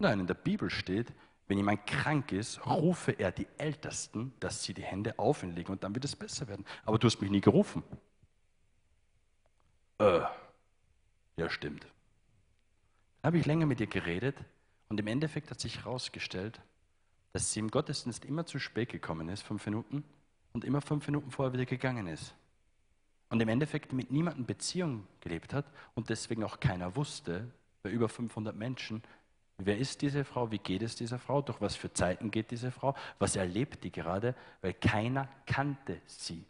Nein, 0.00 0.18
in 0.18 0.26
der 0.26 0.34
Bibel 0.34 0.68
steht, 0.68 1.12
wenn 1.50 1.58
jemand 1.58 1.84
krank 1.84 2.30
ist, 2.30 2.64
rufe 2.64 3.10
er 3.10 3.32
die 3.32 3.48
Ältesten, 3.58 4.32
dass 4.38 4.62
sie 4.62 4.72
die 4.72 4.84
Hände 4.84 5.18
auf 5.18 5.42
ihn 5.42 5.56
legen 5.56 5.72
und 5.72 5.82
dann 5.82 5.92
wird 5.96 6.04
es 6.04 6.14
besser 6.14 6.46
werden. 6.46 6.64
Aber 6.84 6.96
du 6.96 7.08
hast 7.08 7.20
mich 7.20 7.28
nie 7.28 7.40
gerufen. 7.40 7.82
Äh, 9.98 10.20
ja, 11.36 11.50
stimmt. 11.50 11.82
Dann 13.20 13.30
habe 13.30 13.38
ich 13.38 13.46
länger 13.46 13.66
mit 13.66 13.80
ihr 13.80 13.88
geredet 13.88 14.36
und 14.88 15.00
im 15.00 15.08
Endeffekt 15.08 15.50
hat 15.50 15.58
sich 15.58 15.78
herausgestellt, 15.78 16.60
dass 17.32 17.52
sie 17.52 17.58
im 17.58 17.72
Gottesdienst 17.72 18.24
immer 18.24 18.46
zu 18.46 18.60
spät 18.60 18.88
gekommen 18.90 19.28
ist, 19.28 19.42
fünf 19.42 19.66
Minuten, 19.66 20.04
und 20.52 20.64
immer 20.64 20.80
fünf 20.80 21.04
Minuten 21.08 21.32
vorher 21.32 21.52
wieder 21.52 21.66
gegangen 21.66 22.06
ist. 22.06 22.32
Und 23.28 23.40
im 23.42 23.48
Endeffekt 23.48 23.92
mit 23.92 24.12
niemandem 24.12 24.46
Beziehung 24.46 25.04
gelebt 25.18 25.52
hat 25.52 25.66
und 25.96 26.10
deswegen 26.10 26.44
auch 26.44 26.60
keiner 26.60 26.94
wusste, 26.94 27.50
bei 27.82 27.90
über 27.90 28.08
500 28.08 28.54
Menschen, 28.54 29.02
wer 29.66 29.78
ist 29.78 30.02
diese 30.02 30.24
Frau, 30.24 30.50
wie 30.50 30.58
geht 30.58 30.82
es 30.82 30.96
dieser 30.96 31.18
Frau, 31.18 31.42
durch 31.42 31.60
was 31.60 31.76
für 31.76 31.92
Zeiten 31.92 32.30
geht 32.30 32.50
diese 32.50 32.70
Frau, 32.70 32.94
was 33.18 33.36
erlebt 33.36 33.84
die 33.84 33.92
gerade, 33.92 34.34
weil 34.60 34.74
keiner 34.74 35.28
kannte 35.46 36.00
sie. 36.06 36.44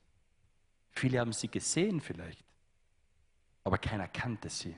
Viele 0.91 1.21
haben 1.21 1.33
sie 1.33 1.49
gesehen 1.49 2.01
vielleicht, 2.01 2.45
aber 3.65 3.79
keiner 3.79 4.09
kannte 4.09 4.51
sie. 4.51 4.77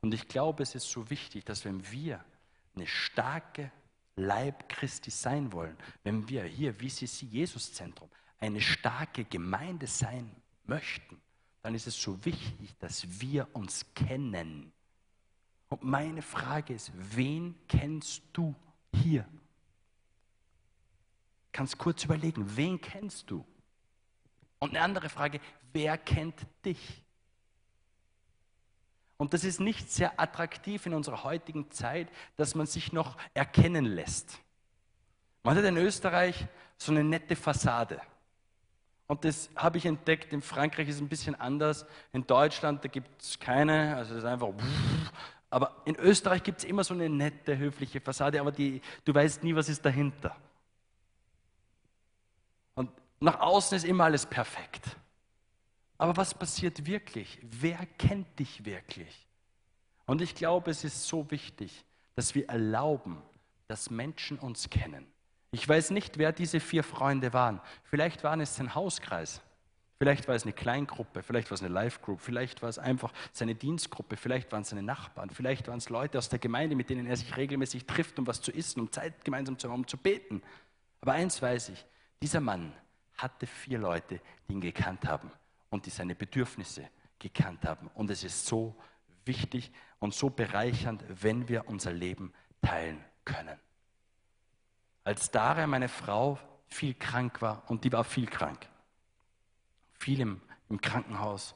Und 0.00 0.14
ich 0.14 0.28
glaube, 0.28 0.62
es 0.62 0.74
ist 0.74 0.90
so 0.90 1.10
wichtig, 1.10 1.44
dass 1.44 1.64
wenn 1.64 1.90
wir 1.90 2.24
eine 2.74 2.86
starke 2.86 3.70
Leib 4.16 4.68
Christi 4.68 5.10
sein 5.10 5.52
wollen, 5.52 5.76
wenn 6.04 6.28
wir 6.28 6.44
hier, 6.44 6.80
wie 6.80 6.90
sie 6.90 7.06
sie, 7.06 7.26
Jesus-Zentrum, 7.26 8.08
eine 8.40 8.60
starke 8.60 9.24
Gemeinde 9.24 9.86
sein 9.86 10.30
möchten, 10.64 11.20
dann 11.62 11.74
ist 11.74 11.86
es 11.86 12.00
so 12.00 12.24
wichtig, 12.24 12.74
dass 12.78 13.20
wir 13.20 13.48
uns 13.52 13.84
kennen. 13.94 14.72
Und 15.68 15.82
meine 15.82 16.22
Frage 16.22 16.74
ist, 16.74 16.90
wen 16.94 17.54
kennst 17.68 18.22
du 18.32 18.54
hier? 18.94 19.26
Kannst 21.52 21.78
kurz 21.78 22.04
überlegen, 22.04 22.56
wen 22.56 22.80
kennst 22.80 23.30
du? 23.30 23.44
Und 24.58 24.70
eine 24.70 24.82
andere 24.82 25.08
Frage, 25.08 25.40
wer 25.72 25.98
kennt 25.98 26.46
dich? 26.64 27.02
Und 29.16 29.34
das 29.34 29.44
ist 29.44 29.60
nicht 29.60 29.90
sehr 29.90 30.18
attraktiv 30.18 30.86
in 30.86 30.94
unserer 30.94 31.24
heutigen 31.24 31.70
Zeit, 31.70 32.08
dass 32.36 32.54
man 32.54 32.66
sich 32.66 32.92
noch 32.92 33.16
erkennen 33.34 33.84
lässt. 33.84 34.38
Man 35.42 35.56
hat 35.56 35.64
in 35.64 35.76
Österreich 35.76 36.46
so 36.76 36.92
eine 36.92 37.02
nette 37.02 37.34
Fassade. 37.34 38.00
Und 39.08 39.24
das 39.24 39.50
habe 39.56 39.78
ich 39.78 39.86
entdeckt, 39.86 40.32
in 40.32 40.42
Frankreich 40.42 40.88
ist 40.88 40.96
es 40.96 41.00
ein 41.00 41.08
bisschen 41.08 41.34
anders. 41.34 41.86
In 42.12 42.26
Deutschland, 42.26 42.84
da 42.84 42.88
gibt 42.88 43.22
es 43.22 43.40
keine, 43.40 43.96
also 43.96 44.14
das 44.14 44.22
ist 44.22 44.28
einfach. 44.28 44.50
Aber 45.50 45.82
in 45.86 45.96
Österreich 45.96 46.42
gibt 46.42 46.58
es 46.58 46.64
immer 46.64 46.84
so 46.84 46.94
eine 46.94 47.08
nette, 47.08 47.56
höfliche 47.56 48.00
Fassade, 48.00 48.40
aber 48.40 48.52
die, 48.52 48.82
du 49.04 49.14
weißt 49.14 49.42
nie, 49.42 49.54
was 49.54 49.68
ist 49.68 49.84
dahinter. 49.84 50.36
Und 52.74 52.90
nach 53.20 53.40
außen 53.40 53.76
ist 53.76 53.84
immer 53.84 54.04
alles 54.04 54.26
perfekt. 54.26 54.96
Aber 55.96 56.16
was 56.16 56.34
passiert 56.34 56.86
wirklich? 56.86 57.38
Wer 57.42 57.86
kennt 57.98 58.38
dich 58.38 58.64
wirklich? 58.64 59.26
Und 60.06 60.22
ich 60.22 60.34
glaube, 60.34 60.70
es 60.70 60.84
ist 60.84 61.06
so 61.06 61.30
wichtig, 61.30 61.84
dass 62.14 62.34
wir 62.34 62.48
erlauben, 62.48 63.20
dass 63.66 63.90
Menschen 63.90 64.38
uns 64.38 64.70
kennen. 64.70 65.06
Ich 65.50 65.66
weiß 65.66 65.90
nicht, 65.90 66.18
wer 66.18 66.32
diese 66.32 66.60
vier 66.60 66.84
Freunde 66.84 67.32
waren. 67.32 67.60
Vielleicht 67.84 68.22
waren 68.22 68.40
es 68.40 68.54
sein 68.54 68.74
Hauskreis. 68.74 69.40
Vielleicht 70.00 70.28
war 70.28 70.36
es 70.36 70.44
eine 70.44 70.52
Kleingruppe, 70.52 71.24
vielleicht 71.24 71.50
war 71.50 71.56
es 71.56 71.62
eine 71.62 71.74
Live-Group, 71.74 72.20
vielleicht 72.20 72.62
war 72.62 72.68
es 72.68 72.78
einfach 72.78 73.12
seine 73.32 73.56
Dienstgruppe, 73.56 74.16
vielleicht 74.16 74.52
waren 74.52 74.62
es 74.62 74.68
seine 74.68 74.84
Nachbarn, 74.84 75.28
vielleicht 75.30 75.66
waren 75.66 75.78
es 75.78 75.88
Leute 75.88 76.18
aus 76.18 76.28
der 76.28 76.38
Gemeinde, 76.38 76.76
mit 76.76 76.88
denen 76.88 77.06
er 77.06 77.16
sich 77.16 77.36
regelmäßig 77.36 77.84
trifft, 77.84 78.16
um 78.20 78.26
was 78.28 78.40
zu 78.40 78.52
essen, 78.52 78.80
um 78.80 78.92
Zeit 78.92 79.24
gemeinsam 79.24 79.58
zu 79.58 79.68
haben, 79.68 79.80
um 79.80 79.86
zu 79.88 79.96
beten. 79.96 80.40
Aber 81.00 81.12
eins 81.12 81.42
weiß 81.42 81.70
ich, 81.70 81.84
dieser 82.22 82.40
Mann 82.40 82.72
hatte 83.16 83.48
vier 83.48 83.80
Leute, 83.80 84.20
die 84.48 84.52
ihn 84.52 84.60
gekannt 84.60 85.04
haben 85.04 85.32
und 85.68 85.86
die 85.86 85.90
seine 85.90 86.14
Bedürfnisse 86.14 86.88
gekannt 87.18 87.64
haben. 87.64 87.90
Und 87.94 88.08
es 88.10 88.22
ist 88.22 88.46
so 88.46 88.76
wichtig 89.24 89.72
und 89.98 90.14
so 90.14 90.30
bereichernd, 90.30 91.04
wenn 91.08 91.48
wir 91.48 91.68
unser 91.68 91.92
Leben 91.92 92.32
teilen 92.62 93.04
können. 93.24 93.58
Als 95.02 95.32
Daria, 95.32 95.66
meine 95.66 95.88
Frau, 95.88 96.38
viel 96.68 96.94
krank 96.94 97.42
war, 97.42 97.68
und 97.68 97.82
die 97.82 97.92
war 97.92 98.04
viel 98.04 98.26
krank, 98.26 98.68
viel 99.98 100.20
im, 100.20 100.40
im 100.68 100.80
Krankenhaus, 100.80 101.54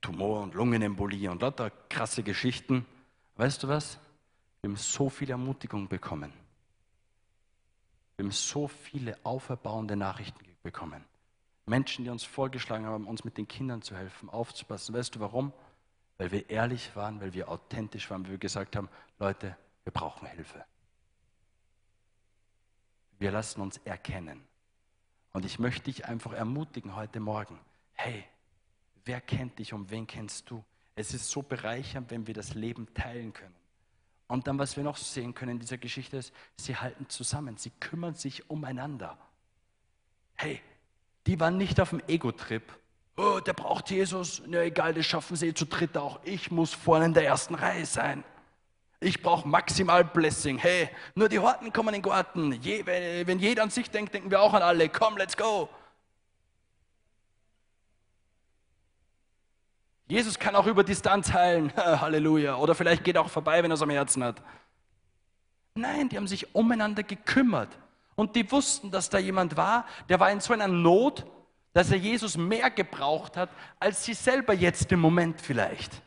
Tumor 0.00 0.42
und 0.42 0.54
Lungenembolie 0.54 1.30
und 1.30 1.42
lauter 1.42 1.70
krasse 1.88 2.22
Geschichten, 2.22 2.86
weißt 3.36 3.62
du 3.62 3.68
was? 3.68 3.98
Wir 4.60 4.70
haben 4.70 4.76
so 4.76 5.08
viel 5.08 5.30
Ermutigung 5.30 5.88
bekommen. 5.88 6.32
Wir 8.16 8.24
haben 8.24 8.32
so 8.32 8.68
viele 8.68 9.18
auferbauende 9.24 9.96
Nachrichten 9.96 10.44
bekommen. 10.62 11.04
Menschen, 11.66 12.04
die 12.04 12.10
uns 12.10 12.24
vorgeschlagen 12.24 12.84
haben, 12.84 13.06
uns 13.06 13.24
mit 13.24 13.38
den 13.38 13.48
Kindern 13.48 13.80
zu 13.80 13.96
helfen, 13.96 14.28
aufzupassen. 14.28 14.94
Weißt 14.94 15.14
du 15.14 15.20
warum? 15.20 15.52
Weil 16.18 16.32
wir 16.32 16.50
ehrlich 16.50 16.94
waren, 16.96 17.20
weil 17.20 17.32
wir 17.32 17.48
authentisch 17.48 18.10
waren, 18.10 18.24
weil 18.24 18.32
wir 18.32 18.38
gesagt 18.38 18.76
haben, 18.76 18.88
Leute, 19.18 19.56
wir 19.84 19.92
brauchen 19.92 20.28
Hilfe. 20.28 20.64
Wir 23.18 23.30
lassen 23.30 23.60
uns 23.60 23.78
erkennen. 23.78 24.42
Und 25.32 25.44
ich 25.44 25.58
möchte 25.58 25.84
dich 25.84 26.06
einfach 26.06 26.32
ermutigen 26.32 26.96
heute 26.96 27.20
Morgen. 27.20 27.58
Hey, 27.92 28.24
wer 29.04 29.20
kennt 29.20 29.58
dich 29.58 29.72
und 29.72 29.90
wen 29.90 30.06
kennst 30.06 30.50
du? 30.50 30.64
Es 30.96 31.14
ist 31.14 31.30
so 31.30 31.42
bereichernd, 31.42 32.10
wenn 32.10 32.26
wir 32.26 32.34
das 32.34 32.54
Leben 32.54 32.92
teilen 32.94 33.32
können. 33.32 33.54
Und 34.26 34.46
dann, 34.46 34.58
was 34.58 34.76
wir 34.76 34.84
noch 34.84 34.96
sehen 34.96 35.34
können 35.34 35.52
in 35.52 35.58
dieser 35.58 35.78
Geschichte 35.78 36.16
ist, 36.16 36.32
sie 36.56 36.76
halten 36.76 37.08
zusammen, 37.08 37.56
sie 37.56 37.70
kümmern 37.80 38.14
sich 38.14 38.48
umeinander. 38.48 39.18
Hey, 40.36 40.60
die 41.26 41.38
waren 41.38 41.56
nicht 41.56 41.80
auf 41.80 41.90
dem 41.90 42.02
Ego-Trip. 42.06 42.62
Oh, 43.16 43.40
der 43.40 43.52
braucht 43.52 43.90
Jesus. 43.90 44.42
Na 44.46 44.62
egal, 44.62 44.94
das 44.94 45.06
schaffen 45.06 45.36
sie 45.36 45.52
zu 45.52 45.66
dritt 45.66 45.96
auch. 45.96 46.20
Ich 46.24 46.50
muss 46.50 46.72
vorne 46.72 47.06
in 47.06 47.14
der 47.14 47.26
ersten 47.26 47.54
Reihe 47.54 47.84
sein. 47.86 48.24
Ich 49.02 49.22
brauche 49.22 49.48
maximal 49.48 50.04
Blessing. 50.04 50.58
Hey, 50.58 50.90
nur 51.14 51.30
die 51.30 51.38
Horten 51.38 51.72
kommen 51.72 51.94
in 51.94 52.02
den 52.02 52.10
Garten. 52.10 52.52
Je, 52.60 52.84
wenn, 52.84 53.26
wenn 53.26 53.38
jeder 53.38 53.62
an 53.62 53.70
sich 53.70 53.90
denkt, 53.90 54.12
denken 54.12 54.30
wir 54.30 54.42
auch 54.42 54.52
an 54.52 54.62
alle. 54.62 54.90
Komm, 54.90 55.16
let's 55.16 55.36
go. 55.36 55.70
Jesus 60.06 60.38
kann 60.38 60.54
auch 60.54 60.66
über 60.66 60.84
Distanz 60.84 61.32
heilen. 61.32 61.72
Halleluja. 61.76 62.56
Oder 62.56 62.74
vielleicht 62.74 63.02
geht 63.02 63.14
er 63.14 63.22
auch 63.22 63.30
vorbei, 63.30 63.62
wenn 63.62 63.70
er 63.70 63.74
es 63.74 63.82
am 63.82 63.90
Herzen 63.90 64.22
hat. 64.22 64.42
Nein, 65.74 66.10
die 66.10 66.18
haben 66.18 66.26
sich 66.26 66.54
umeinander 66.54 67.02
gekümmert. 67.02 67.78
Und 68.16 68.36
die 68.36 68.50
wussten, 68.52 68.90
dass 68.90 69.08
da 69.08 69.18
jemand 69.18 69.56
war, 69.56 69.86
der 70.10 70.20
war 70.20 70.30
in 70.30 70.40
so 70.40 70.52
einer 70.52 70.68
Not, 70.68 71.24
dass 71.72 71.90
er 71.90 71.96
Jesus 71.96 72.36
mehr 72.36 72.68
gebraucht 72.68 73.38
hat, 73.38 73.48
als 73.78 74.04
sie 74.04 74.12
selber 74.12 74.52
jetzt 74.52 74.92
im 74.92 75.00
Moment 75.00 75.40
vielleicht. 75.40 76.02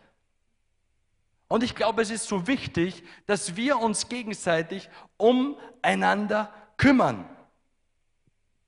Und 1.48 1.64
ich 1.64 1.76
glaube, 1.76 2.02
es 2.02 2.10
ist 2.10 2.28
so 2.28 2.48
wichtig, 2.48 3.04
dass 3.26 3.56
wir 3.56 3.78
uns 3.78 4.10
gegenseitig 4.10 4.90
umeinander 5.18 6.52
kümmern. 6.78 7.30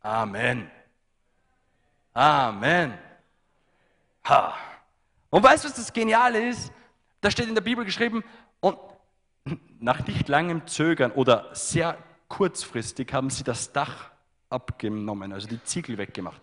Amen. 0.01 0.70
Amen. 2.13 2.94
Ha. 4.25 4.55
Und 5.29 5.44
weißt 5.44 5.63
du, 5.63 5.70
was 5.70 5.75
das 5.75 5.91
Geniale 5.91 6.50
ist? 6.50 6.72
Da 7.22 7.32
steht 7.32 7.48
in 7.48 7.55
der 7.55 7.62
Bibel 7.62 7.84
geschrieben, 7.84 8.24
und 8.60 8.77
nach 9.79 10.05
nicht 10.05 10.27
langem 10.27 10.65
Zögern 10.67 11.12
oder 11.12 11.50
sehr 11.53 11.98
kurzfristig 12.27 13.12
haben 13.13 13.29
sie 13.29 13.44
das 13.44 13.72
Dach 13.72 14.12
abgenommen, 14.50 15.34
also 15.34 15.48
die 15.48 15.63
Ziegel 15.63 15.98
weggemacht. 15.98 16.41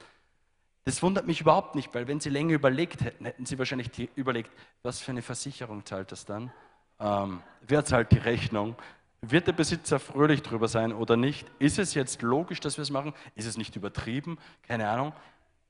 Das 0.85 1.03
wundert 1.03 1.27
mich 1.27 1.41
überhaupt 1.41 1.75
nicht, 1.75 1.95
weil 1.95 2.09
wenn 2.09 2.19
sie 2.19 2.31
länger 2.31 2.55
überlegt 2.55 3.03
hätten, 3.03 3.25
hätten 3.25 3.47
sie 3.47 3.59
wahrscheinlich 3.59 3.91
überlegt, 4.17 4.51
was 4.83 5.01
für 5.01 5.13
eine 5.13 5.23
Versicherung 5.23 5.85
zahlt 5.87 6.11
das 6.11 6.25
dann? 6.25 6.53
Ähm, 6.99 7.43
wer 7.61 7.85
zahlt 7.85 8.11
die 8.11 8.19
Rechnung? 8.19 8.77
Wird 9.21 9.47
der 9.47 9.53
Besitzer 9.53 10.01
fröhlich 10.01 10.43
drüber 10.43 10.67
sein 10.67 10.93
oder 10.93 11.17
nicht? 11.17 11.47
Ist 11.61 11.79
es 11.79 11.95
jetzt 11.95 12.23
logisch, 12.23 12.59
dass 12.59 12.77
wir 12.79 12.83
es 12.83 12.91
machen? 12.91 13.15
Ist 13.37 13.47
es 13.47 13.57
nicht 13.57 13.77
übertrieben? 13.77 14.39
Keine 14.67 14.89
Ahnung. 14.89 15.13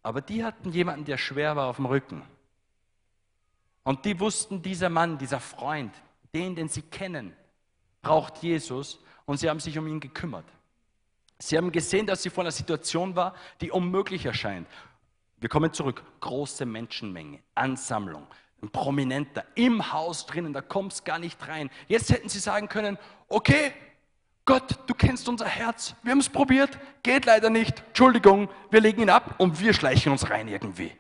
Aber 0.03 0.23
die 0.23 0.45
hatten 0.45 0.71
jemanden, 0.73 1.05
der 1.05 1.19
schwer 1.19 1.57
war 1.57 1.67
auf 1.67 1.77
dem 1.77 1.87
Rücken. 1.87 2.23
Und 3.85 4.05
die 4.07 4.19
wussten, 4.19 4.63
dieser 4.63 4.89
Mann, 4.89 5.19
dieser 5.19 5.41
Freund, 5.41 5.93
den, 6.35 6.55
den 6.55 6.69
sie 6.69 6.83
kennen, 6.83 7.37
braucht 8.01 8.39
Jesus 8.39 8.99
und 9.27 9.37
sie 9.37 9.51
haben 9.51 9.61
sich 9.61 9.79
um 9.79 9.87
ihn 9.87 10.01
gekümmert. 10.01 10.47
Sie 11.39 11.57
haben 11.57 11.73
gesehen, 11.73 12.07
dass 12.07 12.23
sie 12.23 12.31
vor 12.31 12.45
einer 12.45 12.53
Situation 12.53 13.17
war, 13.17 13.35
die 13.61 13.71
unmöglich 13.71 14.25
erscheint. 14.25 14.69
Wir 15.43 15.49
kommen 15.49 15.73
zurück. 15.73 16.05
Große 16.21 16.65
Menschenmenge, 16.65 17.41
Ansammlung, 17.57 18.29
ein 18.63 18.71
Prominenter 18.71 19.45
im 19.57 19.93
Haus 19.93 20.25
drinnen, 20.25 20.53
da 20.53 20.61
kommst 20.61 21.05
gar 21.05 21.19
nicht 21.19 21.49
rein. 21.49 21.69
Jetzt 21.89 22.11
hätten 22.11 22.29
sie 22.29 22.39
sagen 22.39 22.69
können, 22.69 22.97
okay, 23.29 23.73
Gott, 24.45 24.79
du 24.87 24.95
kennst 24.95 25.29
unser 25.29 25.47
Herz, 25.47 25.97
wir 26.05 26.13
haben 26.13 26.21
es 26.21 26.29
probiert, 26.29 26.79
geht 27.03 27.25
leider 27.25 27.51
nicht, 27.51 27.83
Entschuldigung, 27.89 28.49
wir 28.71 28.81
legen 28.81 29.03
ihn 29.03 29.11
ab 29.11 29.35
und 29.39 29.61
wir 29.61 29.75
schleichen 29.75 30.13
uns 30.13 30.31
rein 30.31 30.47
irgendwie. 30.47 30.93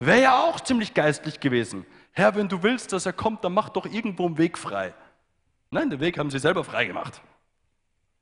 Wäre 0.00 0.22
ja 0.22 0.42
auch 0.42 0.58
ziemlich 0.60 0.94
geistlich 0.94 1.40
gewesen. 1.40 1.84
Herr, 2.12 2.34
wenn 2.36 2.48
du 2.48 2.62
willst, 2.62 2.94
dass 2.94 3.04
er 3.04 3.12
kommt, 3.12 3.44
dann 3.44 3.52
mach 3.52 3.68
doch 3.68 3.84
irgendwo 3.84 4.24
einen 4.24 4.38
Weg 4.38 4.56
frei. 4.56 4.94
Nein, 5.70 5.90
den 5.90 6.00
Weg 6.00 6.16
haben 6.16 6.30
sie 6.30 6.38
selber 6.38 6.64
frei 6.64 6.86
gemacht. 6.86 7.20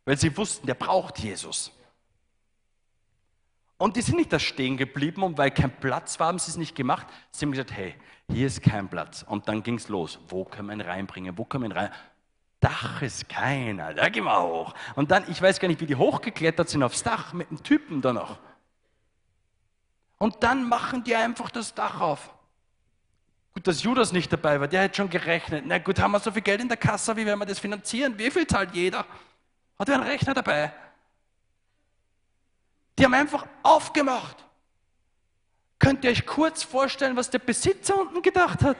Weil 0.05 0.19
sie 0.19 0.37
wussten, 0.37 0.67
der 0.67 0.75
braucht 0.75 1.21
Jesus. 1.21 1.71
Und 3.83 3.97
die 3.97 4.01
sind 4.01 4.15
nicht 4.15 4.33
da 4.33 4.39
stehen 4.39 4.77
geblieben 4.77 5.25
und 5.25 5.37
weil 5.37 5.51
kein 5.51 5.73
Platz 5.73 6.21
war, 6.21 6.29
haben 6.29 6.39
sie 6.39 6.53
es 6.53 6.57
nicht 6.57 6.77
gemacht. 6.77 7.05
Sie 7.33 7.45
haben 7.45 7.51
gesagt, 7.51 7.73
hey, 7.73 7.97
hier 8.31 8.47
ist 8.47 8.63
kein 8.63 8.89
Platz. 8.89 9.25
Und 9.29 9.49
dann 9.49 9.65
ging 9.65 9.75
es 9.75 9.89
los. 9.89 10.21
Wo 10.29 10.45
können 10.45 10.69
wir 10.69 10.75
ihn 10.75 10.81
reinbringen? 10.83 11.37
Wo 11.37 11.45
können 11.45 11.65
wir 11.65 11.71
ihn 11.71 11.77
rein? 11.77 11.91
Dach 12.61 13.03
ist 13.03 13.29
keiner, 13.29 13.93
da 13.93 14.09
gehen 14.09 14.23
wir 14.23 14.41
hoch. 14.41 14.73
Und 14.95 15.11
dann, 15.11 15.25
ich 15.29 15.43
weiß 15.43 15.59
gar 15.59 15.67
nicht, 15.67 15.81
wie 15.81 15.87
die 15.87 15.97
hochgeklettert 15.97 16.69
sind 16.69 16.85
aufs 16.85 17.03
Dach 17.03 17.33
mit 17.33 17.51
dem 17.51 17.61
Typen 17.65 18.01
da 18.01 18.13
noch. 18.13 18.39
Und 20.19 20.45
dann 20.45 20.69
machen 20.69 21.03
die 21.03 21.17
einfach 21.17 21.51
das 21.51 21.75
Dach 21.75 22.01
auf. 22.01 22.33
Gut, 23.53 23.67
dass 23.67 23.83
Judas 23.83 24.13
nicht 24.13 24.33
dabei 24.33 24.61
war, 24.61 24.69
der 24.69 24.83
hätte 24.83 24.99
schon 24.99 25.11
gerechnet. 25.11 25.65
Na 25.67 25.79
gut, 25.79 25.99
haben 25.99 26.13
wir 26.13 26.21
so 26.21 26.31
viel 26.31 26.43
Geld 26.43 26.61
in 26.61 26.69
der 26.69 26.77
Kasse, 26.77 27.17
wie 27.17 27.27
werden 27.27 27.41
wir 27.41 27.47
das 27.47 27.59
finanzieren? 27.59 28.17
Wie 28.17 28.31
viel 28.31 28.47
zahlt 28.47 28.77
jeder? 28.77 29.05
Hat 29.77 29.89
er 29.89 29.97
einen 29.97 30.05
Rechner 30.05 30.35
dabei? 30.35 30.73
Die 32.99 33.05
haben 33.05 33.15
einfach 33.15 33.47
aufgemacht. 33.63 34.37
Könnt 35.79 36.05
ihr 36.05 36.11
euch 36.11 36.27
kurz 36.27 36.63
vorstellen, 36.63 37.17
was 37.17 37.31
der 37.31 37.41
Besitzer 37.41 37.99
unten 37.99 38.23
gedacht 38.23 38.63
hat? 38.63 38.79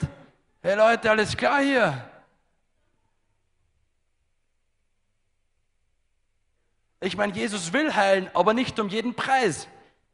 Hey 0.61 0.75
Leute, 0.75 1.09
alles 1.09 1.35
klar 1.35 1.61
hier. 1.61 2.09
Ich 7.01 7.17
meine, 7.17 7.33
Jesus 7.33 7.73
will 7.73 7.93
heilen, 7.93 8.29
aber 8.33 8.53
nicht 8.53 8.79
um 8.79 8.87
jeden 8.87 9.13
Preis. 9.13 9.67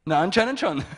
Na, 0.04 0.20
anscheinend 0.20 0.58
schon. 0.58 0.84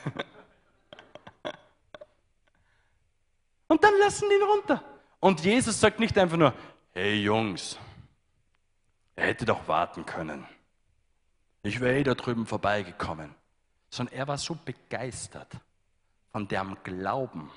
Und 3.68 3.84
dann 3.84 3.98
lassen 3.98 4.26
die 4.30 4.36
ihn 4.36 4.42
runter. 4.42 4.82
Und 5.20 5.44
Jesus 5.44 5.78
sagt 5.78 6.00
nicht 6.00 6.16
einfach 6.16 6.38
nur, 6.38 6.54
hey 6.94 7.22
Jungs, 7.22 7.78
er 9.16 9.26
hätte 9.26 9.44
doch 9.44 9.68
warten 9.68 10.06
können. 10.06 10.46
Ich 11.62 11.80
wäre 11.80 11.98
eh 11.98 12.02
da 12.02 12.14
drüben 12.14 12.46
vorbeigekommen. 12.46 13.34
Sondern 13.90 14.14
er 14.14 14.28
war 14.28 14.38
so 14.38 14.54
begeistert 14.54 15.52
von 16.32 16.48
dem 16.48 16.76
Glauben, 16.82 17.50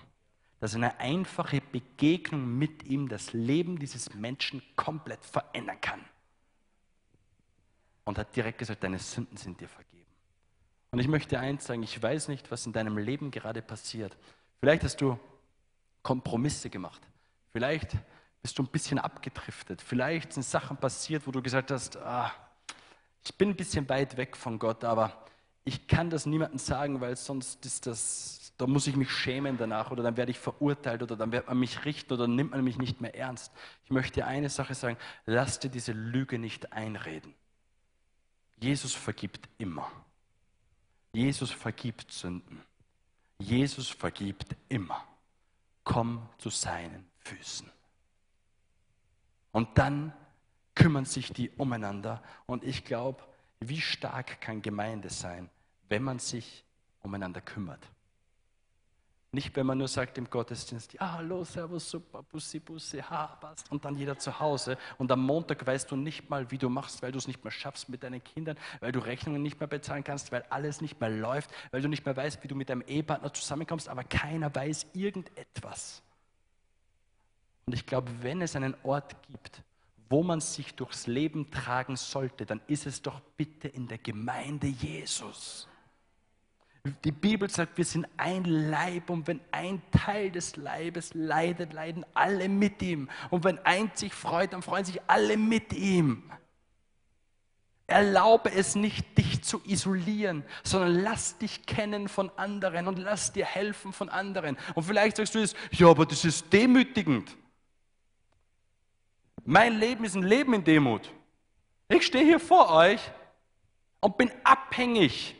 dass 0.60 0.76
eine 0.76 1.00
einfache 1.00 1.62
Begegnung 1.62 2.58
mit 2.58 2.84
ihm 2.84 3.08
das 3.08 3.34
Leben 3.34 3.80
dieses 3.80 4.14
Menschen 4.14 4.62
komplett 4.76 5.26
verändern 5.26 5.80
kann. 5.80 6.02
Und 8.04 8.18
hat 8.18 8.36
direkt 8.36 8.60
gesagt, 8.60 8.84
deine 8.84 9.00
Sünden 9.00 9.38
sind 9.38 9.60
dir 9.60 9.68
vergeben. 9.68 10.06
Und 10.92 11.00
ich 11.00 11.08
möchte 11.08 11.40
eins 11.40 11.66
sagen, 11.66 11.84
ich 11.84 12.02
weiß 12.02 12.28
nicht, 12.28 12.52
was 12.52 12.66
in 12.66 12.74
deinem 12.74 12.98
Leben 12.98 13.32
gerade 13.32 13.62
passiert. 13.62 14.16
Vielleicht 14.60 14.84
hast 14.84 15.02
du 15.02 15.20
Kompromisse 16.04 16.70
gemacht. 16.70 17.02
Vielleicht 17.52 17.98
bist 18.42 18.60
du 18.60 18.64
ein 18.64 18.68
bisschen 18.68 19.00
abgedriftet. 19.00 19.82
Vielleicht 19.82 20.34
sind 20.34 20.44
Sachen 20.44 20.78
passiert, 20.78 21.26
wo 21.26 21.32
du 21.32 21.42
gesagt 21.42 21.72
hast, 21.72 21.98
ah, 21.98 22.32
ich 23.26 23.36
bin 23.36 23.50
ein 23.50 23.56
bisschen 23.56 23.90
weit 23.90 24.18
weg 24.18 24.38
von 24.38 24.60
Gott, 24.60 24.84
aber 24.84 25.26
ich 25.64 25.88
kann 25.88 26.12
das 26.12 26.28
niemandem 26.28 26.60
sagen, 26.60 27.02
weil 27.02 27.16
sonst 27.16 27.66
ist 27.66 27.88
das, 27.88 28.54
da 28.58 28.68
muss 28.68 28.86
ich 28.86 28.96
mich 28.96 29.12
schämen 29.12 29.58
danach 29.58 29.90
oder 29.90 30.04
dann 30.04 30.16
werde 30.16 30.32
ich 30.32 30.38
verurteilt 30.38 31.02
oder 31.02 31.16
dann 31.16 31.32
wird 31.32 31.48
man 31.48 31.58
mich 31.58 31.86
richten 31.86 32.14
oder 32.14 32.28
nimmt 32.28 32.52
man 32.52 32.64
mich 32.64 32.78
nicht 32.78 33.02
mehr 33.02 33.16
ernst. 33.16 33.52
Ich 33.84 33.90
möchte 33.90 34.22
dir 34.22 34.28
eine 34.28 34.50
Sache 34.50 34.76
sagen, 34.76 34.98
lass 35.26 35.60
dir 35.60 35.70
diese 35.70 35.92
Lüge 35.92 36.38
nicht 36.38 36.72
einreden. 36.72 37.34
Jesus 38.58 38.94
vergibt 38.94 39.50
immer. 39.58 39.92
Jesus 41.14 41.50
vergibt 41.50 42.12
Sünden. 42.12 42.62
Jesus 43.40 43.90
vergibt 43.90 44.56
immer. 44.70 45.04
Komm 45.84 46.30
zu 46.38 46.50
seinen 46.50 47.06
Füßen. 47.20 47.70
Und 49.52 49.78
dann 49.78 50.14
kümmern 50.76 51.06
sich 51.06 51.32
die 51.32 51.50
umeinander. 51.52 52.22
Und 52.46 52.64
ich 52.64 52.86
glaube, 52.86 53.24
wie 53.60 53.82
stark 53.82 54.42
kann 54.42 54.62
Gemeinde 54.62 55.10
sein, 55.10 55.50
wenn 55.90 56.04
man 56.04 56.20
sich 56.20 56.64
umeinander 57.02 57.42
kümmert. 57.42 57.82
Nicht, 59.36 59.54
wenn 59.58 59.66
man 59.66 59.78
nur 59.78 59.90
sagt 59.90 60.18
im 60.18 60.30
Gottesdienst, 60.30 60.94
ja, 60.94 61.12
hallo, 61.12 61.44
servus, 61.44 61.90
super, 61.90 62.24
bussi, 62.24 62.60
bussi, 62.60 63.00
ha, 63.00 63.28
passt, 63.28 63.70
und 63.70 63.84
dann 63.84 63.98
jeder 63.98 64.18
zu 64.18 64.40
Hause. 64.40 64.78
Und 64.98 65.12
am 65.12 65.26
Montag 65.26 65.68
weißt 65.68 65.92
du 65.92 65.98
nicht 65.98 66.30
mal, 66.30 66.50
wie 66.52 66.58
du 66.58 66.70
machst, 66.70 67.02
weil 67.02 67.12
du 67.12 67.18
es 67.18 67.28
nicht 67.28 67.44
mehr 67.44 67.52
schaffst 67.52 67.90
mit 67.90 68.04
deinen 68.04 68.24
Kindern, 68.24 68.58
weil 68.80 68.94
du 68.94 69.00
Rechnungen 69.00 69.44
nicht 69.44 69.60
mehr 69.60 69.68
bezahlen 69.68 70.06
kannst, 70.06 70.32
weil 70.32 70.44
alles 70.44 70.80
nicht 70.80 71.02
mehr 71.02 71.10
läuft, 71.10 71.52
weil 71.72 71.82
du 71.82 71.90
nicht 71.90 72.06
mehr 72.06 72.16
weißt, 72.16 72.46
wie 72.46 72.48
du 72.48 72.56
mit 72.56 72.70
deinem 72.70 72.84
Ehepartner 72.88 73.34
zusammenkommst, 73.34 73.90
aber 73.90 74.06
keiner 74.06 74.56
weiß 74.56 74.86
irgendetwas. 74.94 76.02
Und 77.66 77.74
ich 77.74 77.86
glaube, 77.86 78.10
wenn 78.22 78.42
es 78.42 78.56
einen 78.56 78.74
Ort 78.84 79.22
gibt, 79.28 79.64
wo 80.10 80.24
man 80.24 80.40
sich 80.40 80.76
durchs 80.76 81.08
Leben 81.08 81.52
tragen 81.52 81.96
sollte, 81.96 82.46
dann 82.46 82.62
ist 82.68 82.86
es 82.86 83.02
doch 83.02 83.20
bitte 83.38 83.68
in 83.68 83.88
der 83.88 83.98
Gemeinde 83.98 84.68
Jesus. 84.68 85.68
Die 87.04 87.12
Bibel 87.12 87.50
sagt, 87.50 87.78
wir 87.78 87.86
sind 87.86 88.08
ein 88.16 88.46
Leib 88.46 89.10
und 89.10 89.26
wenn 89.28 89.40
ein 89.52 89.82
Teil 89.92 90.30
des 90.30 90.56
Leibes 90.56 91.16
leidet, 91.16 91.74
leiden 91.74 92.06
alle 92.14 92.48
mit 92.48 92.82
ihm. 92.84 93.10
Und 93.32 93.44
wenn 93.44 93.58
ein 93.60 93.92
sich 93.96 94.14
freut, 94.14 94.54
dann 94.54 94.62
freuen 94.62 94.86
sich 94.86 95.02
alle 95.08 95.36
mit 95.36 95.74
ihm. 95.74 96.32
Erlaube 97.88 98.52
es 98.52 98.76
nicht, 98.76 99.18
dich 99.18 99.44
zu 99.44 99.62
isolieren, 99.66 100.44
sondern 100.64 101.04
lass 101.04 101.38
dich 101.38 101.66
kennen 101.66 102.08
von 102.08 102.32
anderen 102.36 102.88
und 102.88 102.98
lass 102.98 103.32
dir 103.32 103.46
helfen 103.46 103.94
von 103.94 104.10
anderen. 104.10 104.58
Und 104.74 104.84
vielleicht 104.84 105.18
sagst 105.18 105.36
du 105.36 105.40
jetzt, 105.40 105.56
ja, 105.72 105.88
aber 105.88 106.06
das 106.06 106.26
ist 106.26 106.52
demütigend. 106.52 107.36
Mein 109.46 109.78
Leben 109.78 110.04
ist 110.04 110.16
ein 110.16 110.24
Leben 110.24 110.56
in 110.56 110.64
Demut. 110.64 111.12
Ich 111.88 112.08
stehe 112.08 112.26
hier 112.26 112.40
vor 112.40 112.72
euch 112.72 113.00
und 114.00 114.18
bin 114.18 114.32
abhängig 114.44 115.36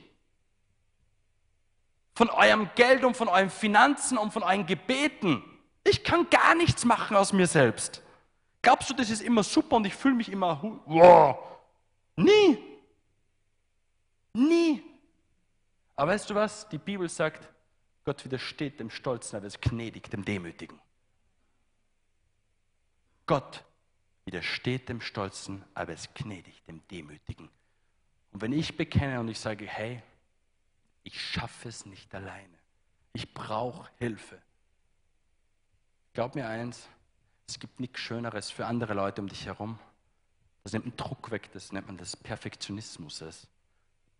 von 2.14 2.30
eurem 2.30 2.70
Geld 2.76 3.04
und 3.04 3.18
von 3.18 3.28
euren 3.28 3.50
Finanzen 3.50 4.20
und 4.20 4.32
von 4.32 4.44
euren 4.44 4.68
Gebeten. 4.68 5.44
Ich 5.84 6.04
kann 6.04 6.30
gar 6.30 6.54
nichts 6.54 6.86
machen 6.86 7.18
aus 7.18 7.34
mir 7.34 7.48
selbst. 7.48 8.04
Glaubst 8.62 8.92
du, 8.92 8.94
das 8.94 9.10
ist 9.10 9.22
immer 9.22 9.42
super 9.42 9.76
und 9.78 9.86
ich 9.86 9.96
fühle 9.96 10.16
mich 10.16 10.32
immer, 10.32 10.62
wow, 10.86 11.38
nie. 12.16 12.60
Nie. 14.34 14.84
Aber 15.96 16.12
weißt 16.12 16.30
du 16.30 16.36
was? 16.36 16.70
Die 16.70 16.78
Bibel 16.78 17.10
sagt, 17.10 17.50
Gott 18.04 18.24
widersteht 18.24 18.80
dem 18.80 18.92
Stolzen, 18.92 19.36
aber 19.36 19.48
ist 19.48 19.62
gnädig 19.62 20.12
dem 20.12 20.24
Demütigen. 20.24 20.80
Gott 23.26 23.64
widersteht 24.26 24.90
dem 24.90 25.02
Stolzen, 25.02 25.64
aber 25.74 25.94
ist 25.94 26.14
gnädig 26.16 26.64
dem 26.66 26.86
Demütigen. 26.90 27.50
Und 28.32 28.42
wenn 28.42 28.52
ich 28.52 28.76
bekenne 28.76 29.20
und 29.20 29.28
ich 29.30 29.40
sage, 29.40 29.66
hey, 29.66 30.02
ich 31.04 31.20
schaffe 31.22 31.70
es 31.70 31.86
nicht 31.86 32.14
alleine, 32.14 32.58
ich 33.14 33.34
brauche 33.34 33.90
Hilfe. 33.98 34.42
Glaub 36.14 36.36
mir 36.36 36.48
eins, 36.48 36.88
es 37.48 37.60
gibt 37.60 37.80
nichts 37.80 38.00
Schöneres 38.00 38.50
für 38.50 38.66
andere 38.66 38.94
Leute 38.94 39.22
um 39.22 39.30
dich 39.30 39.46
herum. 39.46 39.80
Das 40.64 40.74
nimmt 40.74 40.86
einen 40.86 40.98
Druck 40.98 41.30
weg, 41.30 41.52
das 41.54 41.72
nennt 41.72 41.88
man 41.88 41.98
das 41.98 42.18
Perfektionismus. 42.18 43.24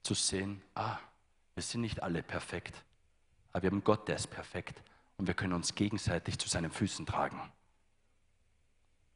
Zu 0.04 0.14
sehen, 0.14 0.62
ah, 0.76 0.98
wir 1.56 1.64
sind 1.64 1.82
nicht 1.82 2.04
alle 2.04 2.22
perfekt, 2.22 2.76
aber 3.52 3.64
wir 3.64 3.72
haben 3.72 3.84
Gott, 3.84 4.08
der 4.08 4.18
ist 4.18 4.28
perfekt 4.28 4.82
und 5.18 5.26
wir 5.26 5.34
können 5.34 5.54
uns 5.54 5.74
gegenseitig 5.74 6.38
zu 6.38 6.48
seinen 6.48 6.72
Füßen 6.72 7.06
tragen. 7.06 7.42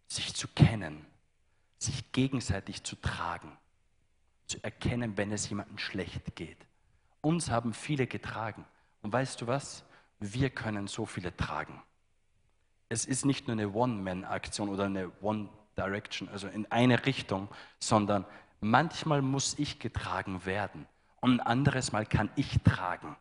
Sich 0.10 0.34
zu 0.34 0.50
kennen, 0.50 1.06
sich 1.78 2.12
gegenseitig 2.12 2.84
zu 2.84 2.98
tragen, 2.98 3.58
zu 4.48 4.62
erkennen, 4.64 5.16
wenn 5.18 5.32
es 5.32 5.48
jemandem 5.48 5.78
schlecht 5.78 6.36
geht. 6.36 6.58
Uns 7.22 7.50
haben 7.50 7.74
viele 7.74 8.08
getragen. 8.08 8.66
Und 9.02 9.14
weißt 9.14 9.40
du 9.40 9.48
was? 9.48 9.86
Wir 10.20 10.50
können 10.50 10.88
so 10.88 11.06
viele 11.06 11.36
tragen. 11.38 11.82
Es 12.90 13.06
ist 13.06 13.24
nicht 13.24 13.48
nur 13.48 13.54
eine 13.54 13.72
One-Man-Aktion 13.72 14.68
oder 14.68 14.86
eine 14.86 15.12
One-Direction, 15.22 16.28
also 16.28 16.48
in 16.48 16.70
eine 16.72 17.06
Richtung, 17.06 17.48
sondern 17.78 18.26
manchmal 18.60 19.22
muss 19.22 19.58
ich 19.60 19.80
getragen 19.80 20.46
werden 20.46 20.88
und 21.22 21.34
ein 21.34 21.40
anderes 21.40 21.92
Mal 21.92 22.06
kann 22.06 22.30
ich 22.36 22.60
tragen. 22.64 23.16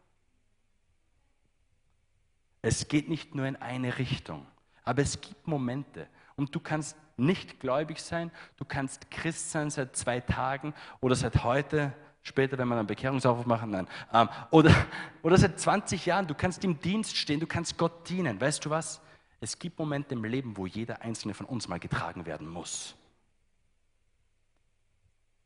Es 2.63 2.89
geht 2.89 3.09
nicht 3.09 3.35
nur 3.35 3.47
in 3.47 3.57
eine 3.57 3.99
Richtung, 3.99 4.47
aber 4.85 5.03
es 5.03 5.21
gibt 5.21 5.47
Momente 5.47 6.09
und 6.39 6.55
du 6.55 6.61
kannst 6.61 6.97
nicht 7.17 7.59
gläubig 7.59 8.01
sein, 8.01 8.31
du 8.57 8.65
kannst 8.65 9.11
Christ 9.11 9.51
sein 9.51 9.71
seit 9.71 9.97
zwei 9.97 10.21
Tagen 10.21 10.73
oder 11.01 11.17
seit 11.17 11.43
heute, 11.43 11.93
später, 12.23 12.57
wenn 12.57 12.69
wir 12.69 12.77
einen 12.77 12.87
Bekehrungsaufruf 12.87 13.45
machen, 13.45 13.71
nein, 13.71 13.89
ähm, 14.13 14.29
oder, 14.53 14.73
oder 15.23 15.37
seit 15.37 15.59
20 15.59 16.07
Jahren, 16.07 16.29
du 16.29 16.35
kannst 16.35 16.65
im 16.65 16.79
Dienst 16.79 17.17
stehen, 17.17 17.41
du 17.41 17.47
kannst 17.47 17.77
Gott 17.77 18.09
dienen. 18.09 18.41
Weißt 18.41 18.65
du 18.65 18.71
was? 18.71 19.01
Es 19.41 19.59
gibt 19.59 19.79
Momente 19.79 20.15
im 20.15 20.25
Leben, 20.25 20.57
wo 20.57 20.67
jeder 20.67 21.03
einzelne 21.03 21.35
von 21.35 21.47
uns 21.47 21.67
mal 21.67 21.81
getragen 21.81 22.25
werden 22.25 22.49
muss. 22.49 22.95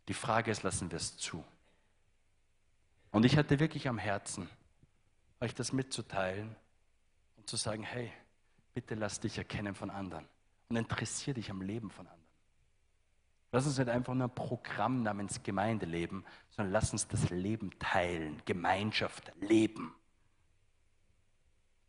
Die 0.09 0.15
Frage 0.15 0.51
ist, 0.51 0.63
lassen 0.63 0.91
wir 0.91 0.97
es 0.97 1.17
zu? 1.17 1.43
Und 3.13 3.25
ich 3.25 3.39
hatte 3.39 3.61
wirklich 3.61 3.89
am 3.89 3.99
Herzen, 3.99 4.49
euch 5.41 5.55
das 5.55 5.73
mitzuteilen 5.73 6.55
und 7.39 7.49
zu 7.49 7.57
sagen, 7.57 7.83
hey, 7.83 8.13
bitte 8.75 8.95
lass 8.95 9.21
dich 9.21 9.39
erkennen 9.39 9.75
von 9.75 9.89
anderen 9.89 10.27
und 10.73 10.77
interessier 10.77 11.35
dich 11.35 11.51
am 11.51 11.61
Leben 11.61 11.91
von 11.91 12.07
anderen. 12.07 12.23
Lass 13.53 13.67
uns 13.67 13.77
nicht 13.77 13.91
einfach 13.91 14.15
nur 14.15 14.29
ein 14.29 14.35
Programm 14.35 15.03
namens 15.03 15.43
Gemeinde 15.43 15.85
leben, 15.85 16.25
sondern 16.51 16.73
lass 16.73 16.93
uns 16.93 17.07
das 17.07 17.29
Leben 17.29 17.71
teilen, 17.79 18.41
Gemeinschaft 18.47 19.31
leben. 19.41 19.95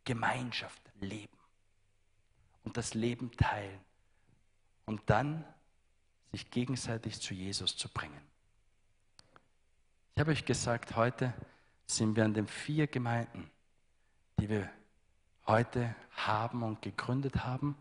Gemeinschaft 0.03 0.81
leben 0.99 1.37
und 2.63 2.75
das 2.75 2.93
Leben 2.93 3.31
teilen 3.31 3.79
und 4.85 5.01
dann 5.09 5.45
sich 6.33 6.51
gegenseitig 6.51 7.21
zu 7.21 7.33
Jesus 7.33 7.77
zu 7.77 7.87
bringen. 7.87 8.19
Ich 10.15 10.19
habe 10.19 10.31
euch 10.31 10.43
gesagt, 10.43 10.97
heute 10.97 11.33
sind 11.85 12.17
wir 12.17 12.25
an 12.25 12.33
den 12.33 12.47
vier 12.47 12.87
Gemeinden, 12.87 13.49
die 14.39 14.49
wir 14.49 14.69
heute 15.47 15.95
haben 16.11 16.63
und 16.63 16.81
gegründet 16.81 17.45
haben, 17.45 17.75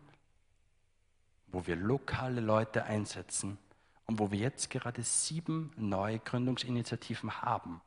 wo 1.52 1.66
wir 1.66 1.76
lokale 1.76 2.40
Leute 2.40 2.84
einsetzen 2.84 3.58
und 4.06 4.18
wo 4.18 4.30
wir 4.30 4.38
jetzt 4.38 4.70
gerade 4.70 5.02
sieben 5.02 5.72
neue 5.76 6.18
Gründungsinitiativen 6.18 7.42
haben, 7.42 7.80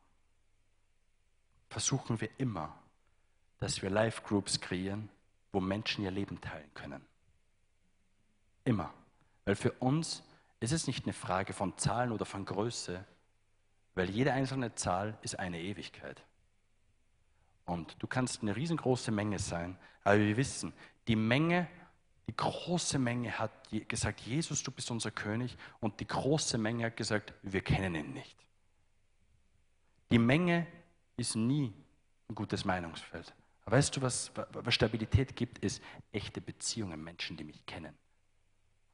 versuchen 1.68 2.20
wir 2.20 2.30
immer, 2.38 2.74
dass 3.58 3.82
wir 3.82 3.90
Live-Groups 3.90 4.60
kreieren, 4.60 5.08
wo 5.52 5.60
Menschen 5.60 6.04
ihr 6.04 6.10
Leben 6.10 6.40
teilen 6.40 6.72
können. 6.74 7.04
Immer. 8.64 8.92
Weil 9.44 9.56
für 9.56 9.72
uns 9.72 10.22
ist 10.60 10.72
es 10.72 10.86
nicht 10.86 11.04
eine 11.04 11.12
Frage 11.12 11.52
von 11.52 11.76
Zahlen 11.78 12.12
oder 12.12 12.24
von 12.24 12.44
Größe, 12.44 13.04
weil 13.94 14.10
jede 14.10 14.32
einzelne 14.32 14.74
Zahl 14.74 15.16
ist 15.22 15.38
eine 15.38 15.60
Ewigkeit. 15.60 16.22
Und 17.64 17.96
du 18.00 18.06
kannst 18.06 18.42
eine 18.42 18.54
riesengroße 18.54 19.10
Menge 19.10 19.38
sein, 19.38 19.78
aber 20.04 20.18
wir 20.18 20.36
wissen, 20.36 20.72
die 21.08 21.16
Menge, 21.16 21.68
die 22.28 22.36
große 22.36 22.98
Menge 22.98 23.38
hat 23.38 23.55
gesagt, 23.70 24.20
Jesus, 24.20 24.62
du 24.62 24.70
bist 24.70 24.90
unser 24.90 25.10
König. 25.10 25.56
Und 25.80 26.00
die 26.00 26.06
große 26.06 26.58
Menge 26.58 26.86
hat 26.86 26.96
gesagt, 26.96 27.32
wir 27.42 27.60
kennen 27.60 27.94
ihn 27.94 28.12
nicht. 28.12 28.36
Die 30.10 30.18
Menge 30.18 30.66
ist 31.16 31.34
nie 31.34 31.72
ein 32.28 32.34
gutes 32.34 32.64
Meinungsfeld. 32.64 33.34
Aber 33.64 33.76
weißt 33.76 33.96
du, 33.96 34.02
was, 34.02 34.30
was 34.52 34.74
Stabilität 34.74 35.34
gibt, 35.34 35.58
ist 35.58 35.82
echte 36.12 36.40
Beziehungen, 36.40 37.02
Menschen, 37.02 37.36
die 37.36 37.44
mich 37.44 37.64
kennen. 37.66 37.94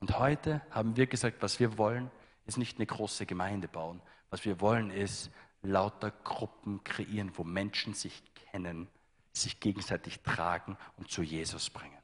Und 0.00 0.18
heute 0.18 0.62
haben 0.70 0.96
wir 0.96 1.06
gesagt, 1.06 1.42
was 1.42 1.60
wir 1.60 1.78
wollen, 1.78 2.10
ist 2.46 2.58
nicht 2.58 2.78
eine 2.78 2.86
große 2.86 3.26
Gemeinde 3.26 3.68
bauen, 3.68 4.00
was 4.30 4.44
wir 4.44 4.60
wollen, 4.60 4.90
ist 4.90 5.30
lauter 5.62 6.10
Gruppen 6.10 6.82
kreieren, 6.82 7.32
wo 7.36 7.44
Menschen 7.44 7.94
sich 7.94 8.22
kennen, 8.50 8.88
sich 9.32 9.60
gegenseitig 9.60 10.20
tragen 10.20 10.76
und 10.96 11.10
zu 11.10 11.22
Jesus 11.22 11.70
bringen. 11.70 12.01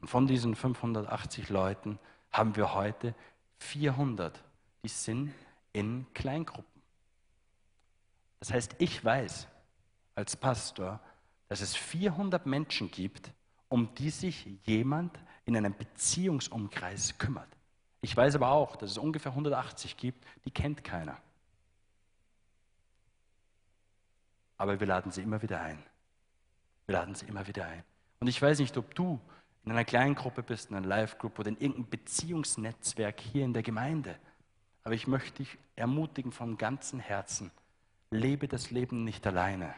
Und 0.00 0.08
von 0.08 0.26
diesen 0.26 0.54
580 0.54 1.48
Leuten 1.48 1.98
haben 2.32 2.56
wir 2.56 2.74
heute 2.74 3.14
400, 3.58 4.42
die 4.82 4.88
sind 4.88 5.32
in 5.72 6.06
Kleingruppen. 6.14 6.82
Das 8.40 8.52
heißt, 8.52 8.76
ich 8.78 9.04
weiß 9.04 9.48
als 10.14 10.36
Pastor, 10.36 11.00
dass 11.48 11.60
es 11.60 11.74
400 11.74 12.46
Menschen 12.46 12.90
gibt, 12.90 13.32
um 13.68 13.94
die 13.94 14.10
sich 14.10 14.46
jemand 14.64 15.18
in 15.44 15.56
einem 15.56 15.74
Beziehungsumkreis 15.76 17.18
kümmert. 17.18 17.48
Ich 18.00 18.16
weiß 18.16 18.36
aber 18.36 18.50
auch, 18.50 18.76
dass 18.76 18.92
es 18.92 18.98
ungefähr 18.98 19.32
180 19.32 19.96
gibt, 19.96 20.24
die 20.44 20.50
kennt 20.50 20.84
keiner. 20.84 21.16
Aber 24.58 24.78
wir 24.80 24.86
laden 24.86 25.12
sie 25.12 25.22
immer 25.22 25.42
wieder 25.42 25.60
ein. 25.60 25.82
Wir 26.86 26.94
laden 26.94 27.14
sie 27.14 27.26
immer 27.26 27.46
wieder 27.46 27.66
ein. 27.66 27.84
Und 28.20 28.28
ich 28.28 28.40
weiß 28.40 28.58
nicht, 28.58 28.76
ob 28.76 28.94
du 28.94 29.20
in 29.66 29.72
einer 29.72 29.84
kleinen 29.84 30.14
Gruppe 30.14 30.44
bist, 30.44 30.70
in 30.70 30.76
einer 30.76 30.86
Live-Group 30.86 31.40
oder 31.40 31.48
in 31.48 31.58
irgendeinem 31.58 31.90
Beziehungsnetzwerk 31.90 33.20
hier 33.20 33.44
in 33.44 33.52
der 33.52 33.64
Gemeinde. 33.64 34.16
Aber 34.84 34.94
ich 34.94 35.08
möchte 35.08 35.38
dich 35.38 35.58
ermutigen 35.74 36.30
von 36.30 36.56
ganzem 36.56 37.00
Herzen, 37.00 37.50
lebe 38.10 38.46
das 38.46 38.70
Leben 38.70 39.02
nicht 39.02 39.26
alleine, 39.26 39.74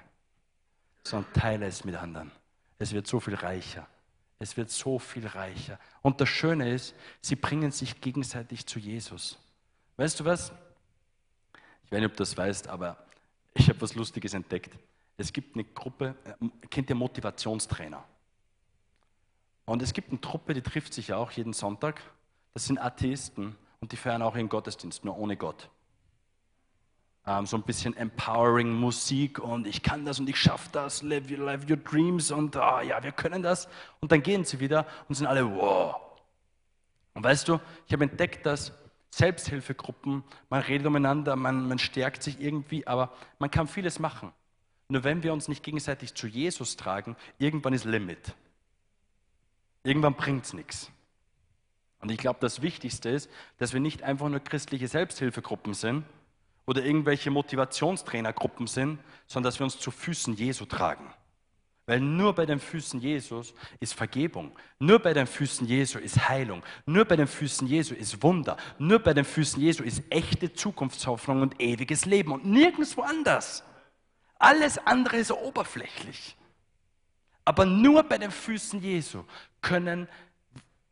sondern 1.03 1.33
teile 1.33 1.67
es 1.67 1.85
mit 1.85 1.97
anderen. 1.97 2.31
Es 2.79 2.93
wird 2.93 3.07
so 3.07 3.19
viel 3.19 3.35
reicher. 3.35 3.89
Es 4.39 4.59
wird 4.59 4.71
so 4.71 4.99
viel 4.99 5.27
reicher. 5.27 5.81
Und 6.03 6.21
das 6.21 6.29
Schöne 6.29 6.71
ist, 6.71 6.95
sie 7.23 7.35
bringen 7.35 7.73
sich 7.73 8.01
gegenseitig 8.01 8.67
zu 8.67 8.79
Jesus. 8.79 9.39
Weißt 9.97 10.21
du 10.21 10.27
was? 10.27 10.53
Ich 11.87 11.91
weiß 11.91 11.99
nicht, 12.01 12.11
ob 12.11 12.13
du 12.13 12.19
das 12.19 12.37
weißt, 12.37 12.69
aber 12.69 12.99
ich 13.55 13.69
habe 13.71 13.81
was 13.81 13.95
Lustiges 13.95 14.35
entdeckt. 14.35 14.79
Es 15.17 15.33
gibt 15.33 15.57
eine 15.57 15.65
Gruppe, 15.65 16.15
äh, 16.25 16.67
kennt 16.69 16.91
ihr 16.91 16.95
Motivationstrainer? 16.95 18.05
Und 19.69 19.83
es 19.83 19.93
gibt 19.93 20.11
eine 20.11 20.21
Truppe, 20.21 20.55
die 20.55 20.63
trifft 20.63 20.95
sich 20.95 21.13
auch 21.13 21.31
jeden 21.31 21.53
Sonntag. 21.53 22.03
Das 22.55 22.67
sind 22.67 22.79
Atheisten 22.79 23.57
und 23.81 23.93
die 23.93 23.97
feiern 23.97 24.23
auch 24.23 24.35
ihren 24.35 24.49
Gottesdienst, 24.49 25.05
nur 25.05 25.17
ohne 25.17 25.37
Gott 25.37 25.69
ähm, 27.29 27.47
so 27.47 27.57
ein 27.57 27.63
bisschen 27.63 27.97
empowering 27.97 28.73
Musik 28.73 29.39
und 29.39 29.67
ich 29.67 29.83
kann 29.83 30.05
das 30.05 30.19
und 30.19 30.29
ich 30.29 30.37
schaffe 30.37 30.69
das, 30.73 31.03
live, 31.03 31.29
live 31.31 31.69
your 31.69 31.77
dreams 31.77 32.31
und 32.31 32.57
oh, 32.57 32.81
ja, 32.81 33.03
wir 33.03 33.13
können 33.13 33.43
das. 33.43 33.69
Und 34.01 34.11
dann 34.11 34.23
gehen 34.23 34.45
sie 34.45 34.61
wieder 34.61 34.87
und 35.09 35.15
sind 35.15 35.27
alle 35.27 35.49
wow. 35.55 35.97
Und 37.15 37.23
weißt 37.23 37.49
du, 37.49 37.61
ich 37.87 37.93
habe 37.93 38.05
entdeckt, 38.05 38.47
dass 38.47 38.73
Selbsthilfegruppen, 39.11 40.25
man 40.49 40.63
redet 40.63 40.87
umeinander, 40.87 41.37
man, 41.37 41.69
man 41.69 41.79
stärkt 41.79 42.23
sich 42.23 42.41
irgendwie, 42.41 42.87
aber 42.87 43.13
man 43.39 43.51
kann 43.51 43.67
vieles 43.67 43.99
machen. 43.99 44.33
Nur 44.89 45.05
wenn 45.05 45.23
wir 45.23 45.33
uns 45.35 45.49
nicht 45.49 45.63
gegenseitig 45.63 46.15
zu 46.15 46.27
Jesus 46.27 46.77
tragen, 46.77 47.17
irgendwann 47.39 47.75
ist 47.75 47.85
Limit. 47.85 48.35
Irgendwann 49.89 50.15
bringt 50.15 50.45
es 50.45 50.53
nichts. 50.53 50.91
Und 52.01 52.11
ich 52.11 52.19
glaube, 52.19 52.39
das 52.41 52.63
Wichtigste 52.63 53.09
ist, 53.09 53.31
dass 53.57 53.73
wir 53.73 53.81
nicht 53.81 54.03
einfach 54.03 54.29
nur 54.29 54.41
christliche 54.41 54.87
Selbsthilfegruppen 54.87 55.75
sind, 55.75 56.05
oder 56.69 56.85
irgendwelche 56.85 57.31
Motivationstrainergruppen 57.31 58.67
sind, 58.67 58.99
sondern 59.27 59.49
dass 59.49 59.59
wir 59.59 59.65
uns 59.65 59.79
zu 59.79 59.91
Füßen 59.91 60.35
Jesu 60.35 60.67
tragen. 60.67 61.11
Weil 61.87 62.01
nur 62.01 62.35
bei 62.35 62.45
den 62.45 62.61
Füßen 62.61 63.01
Jesus 63.01 63.55
ist 63.81 63.95
Vergebung. 63.95 64.53
Nur 64.79 64.99
bei 64.99 65.15
den 65.15 65.27
Füßen 65.27 65.67
Jesu 65.67 65.99
ist 65.99 66.29
Heilung. 66.29 66.63
Nur 66.85 67.07
bei 67.07 67.17
den 67.17 67.27
Füßen 67.27 67.67
Jesu 67.67 67.95
ist 67.95 68.23
Wunder. 68.23 68.59
Nur 68.79 68.99
bei 68.99 69.15
den 69.15 69.25
Füßen 69.25 69.63
Jesu 69.63 69.83
ist 69.83 70.03
echte 70.11 70.53
Zukunftshoffnung 70.53 71.41
und 71.41 71.59
ewiges 71.59 72.05
Leben 72.05 72.33
und 72.33 72.45
nirgendwo 72.45 73.01
anders. 73.01 73.65
Alles 74.39 74.77
andere 74.77 75.17
ist 75.17 75.33
oberflächlich. 75.33 76.37
Aber 77.49 77.65
nur 77.65 78.03
bei 78.03 78.19
den 78.19 78.31
Füßen 78.31 78.83
Jesu 78.83 79.25
können 79.63 80.07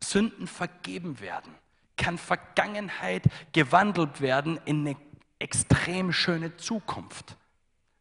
Sünden 0.03 0.47
vergeben 0.47 1.19
werden, 1.19 1.53
kann 1.97 2.17
Vergangenheit 2.17 3.25
gewandelt 3.53 4.21
werden 4.21 4.59
in 4.65 4.79
eine 4.79 4.97
extrem 5.37 6.11
schöne 6.11 6.57
Zukunft. 6.57 7.37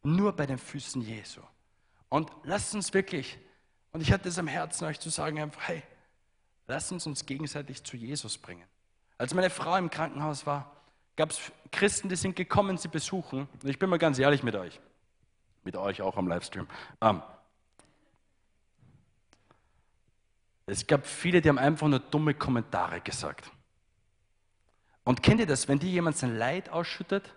Nur 0.03 0.33
bei 0.33 0.47
den 0.47 0.57
Füßen 0.57 1.03
Jesu. 1.03 1.42
Und 2.09 2.31
lasst 2.45 2.75
uns 2.75 2.95
wirklich, 2.95 3.37
und 3.92 4.01
ich 4.01 4.11
hatte 4.11 4.31
es 4.31 4.38
am 4.38 4.47
Herzen, 4.47 4.87
euch 4.87 5.01
zu 5.01 5.11
sagen, 5.11 5.38
einfach, 5.38 5.69
hey, 5.69 5.83
lasst 6.66 6.90
uns 6.92 7.07
uns 7.07 7.27
gegenseitig 7.27 7.85
zu 7.85 7.95
Jesus 7.95 8.38
bringen. 8.38 8.64
Als 9.19 9.35
meine 9.35 9.51
Frau 9.51 9.77
im 9.77 9.90
Krankenhaus 9.90 10.47
war, 10.47 10.73
gab 11.16 11.31
es 11.31 11.53
Christen, 11.73 12.09
die 12.09 12.16
sind 12.16 12.35
gekommen, 12.37 12.79
sie 12.79 12.88
besuchen. 12.88 13.49
Ich 13.64 13.79
bin 13.79 13.90
mal 13.90 13.99
ganz 13.99 14.19
ehrlich 14.19 14.42
mit 14.42 14.57
euch, 14.57 14.81
mit 15.62 15.77
euch 15.77 16.01
auch 16.01 16.16
am 16.16 16.27
Livestream. 16.27 16.66
Ähm, 17.03 17.21
es 20.67 20.87
gab 20.87 21.07
viele, 21.07 21.41
die 21.41 21.49
haben 21.49 21.59
einfach 21.59 21.87
nur 21.87 22.01
dumme 22.01 22.35
Kommentare 22.35 23.01
gesagt. 23.01 23.51
Und 25.05 25.23
kennt 25.23 25.39
ihr 25.39 25.47
das, 25.47 25.69
wenn 25.69 25.79
dir 25.79 25.91
jemand 25.91 26.17
sein 26.17 26.37
Leid 26.37 26.69
ausschüttet 26.69 27.33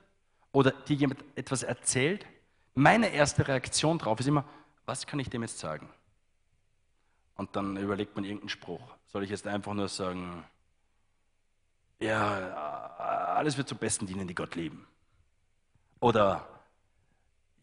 oder 0.52 0.72
dir 0.72 0.96
jemand 0.96 1.24
etwas 1.36 1.62
erzählt? 1.62 2.26
Meine 2.74 3.10
erste 3.10 3.48
Reaktion 3.48 4.00
darauf 4.00 4.20
ist 4.20 4.28
immer, 4.28 4.44
was 4.86 5.06
kann 5.06 5.20
ich 5.20 5.30
dem 5.30 5.44
jetzt 5.44 5.60
sagen? 5.60 5.88
Und 7.36 7.56
dann 7.56 7.78
überlegt 7.78 8.16
man 8.16 8.26
irgendeinen 8.26 8.50
Spruch. 8.50 8.82
Soll 9.08 9.24
ich 9.24 9.30
jetzt 9.30 9.46
einfach 9.46 9.74
nur 9.74 9.88
sagen, 9.88 10.44
ja, 12.00 13.36
alles 13.36 13.58
wird 13.58 13.70
zum 13.70 13.78
Besten 13.78 14.08
dienen, 14.08 14.28
die 14.28 14.36
Gott 14.36 14.56
lieben. 14.56 14.88
Oder, 16.00 16.48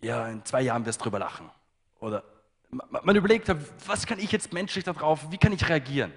ja, 0.01 0.29
in 0.29 0.45
zwei 0.45 0.63
Jahren 0.63 0.87
wirst 0.87 1.01
du 1.01 1.05
drüber 1.05 1.19
lachen. 1.19 1.51
Oder, 1.99 2.23
man 2.71 3.17
überlegt, 3.17 3.55
was 3.87 4.07
kann 4.07 4.19
ich 4.19 4.33
jetzt 4.33 4.53
menschlich 4.53 4.85
darauf, 4.85 5.31
wie 5.31 5.39
kann 5.39 5.53
ich 5.53 5.69
reagieren? 5.69 6.13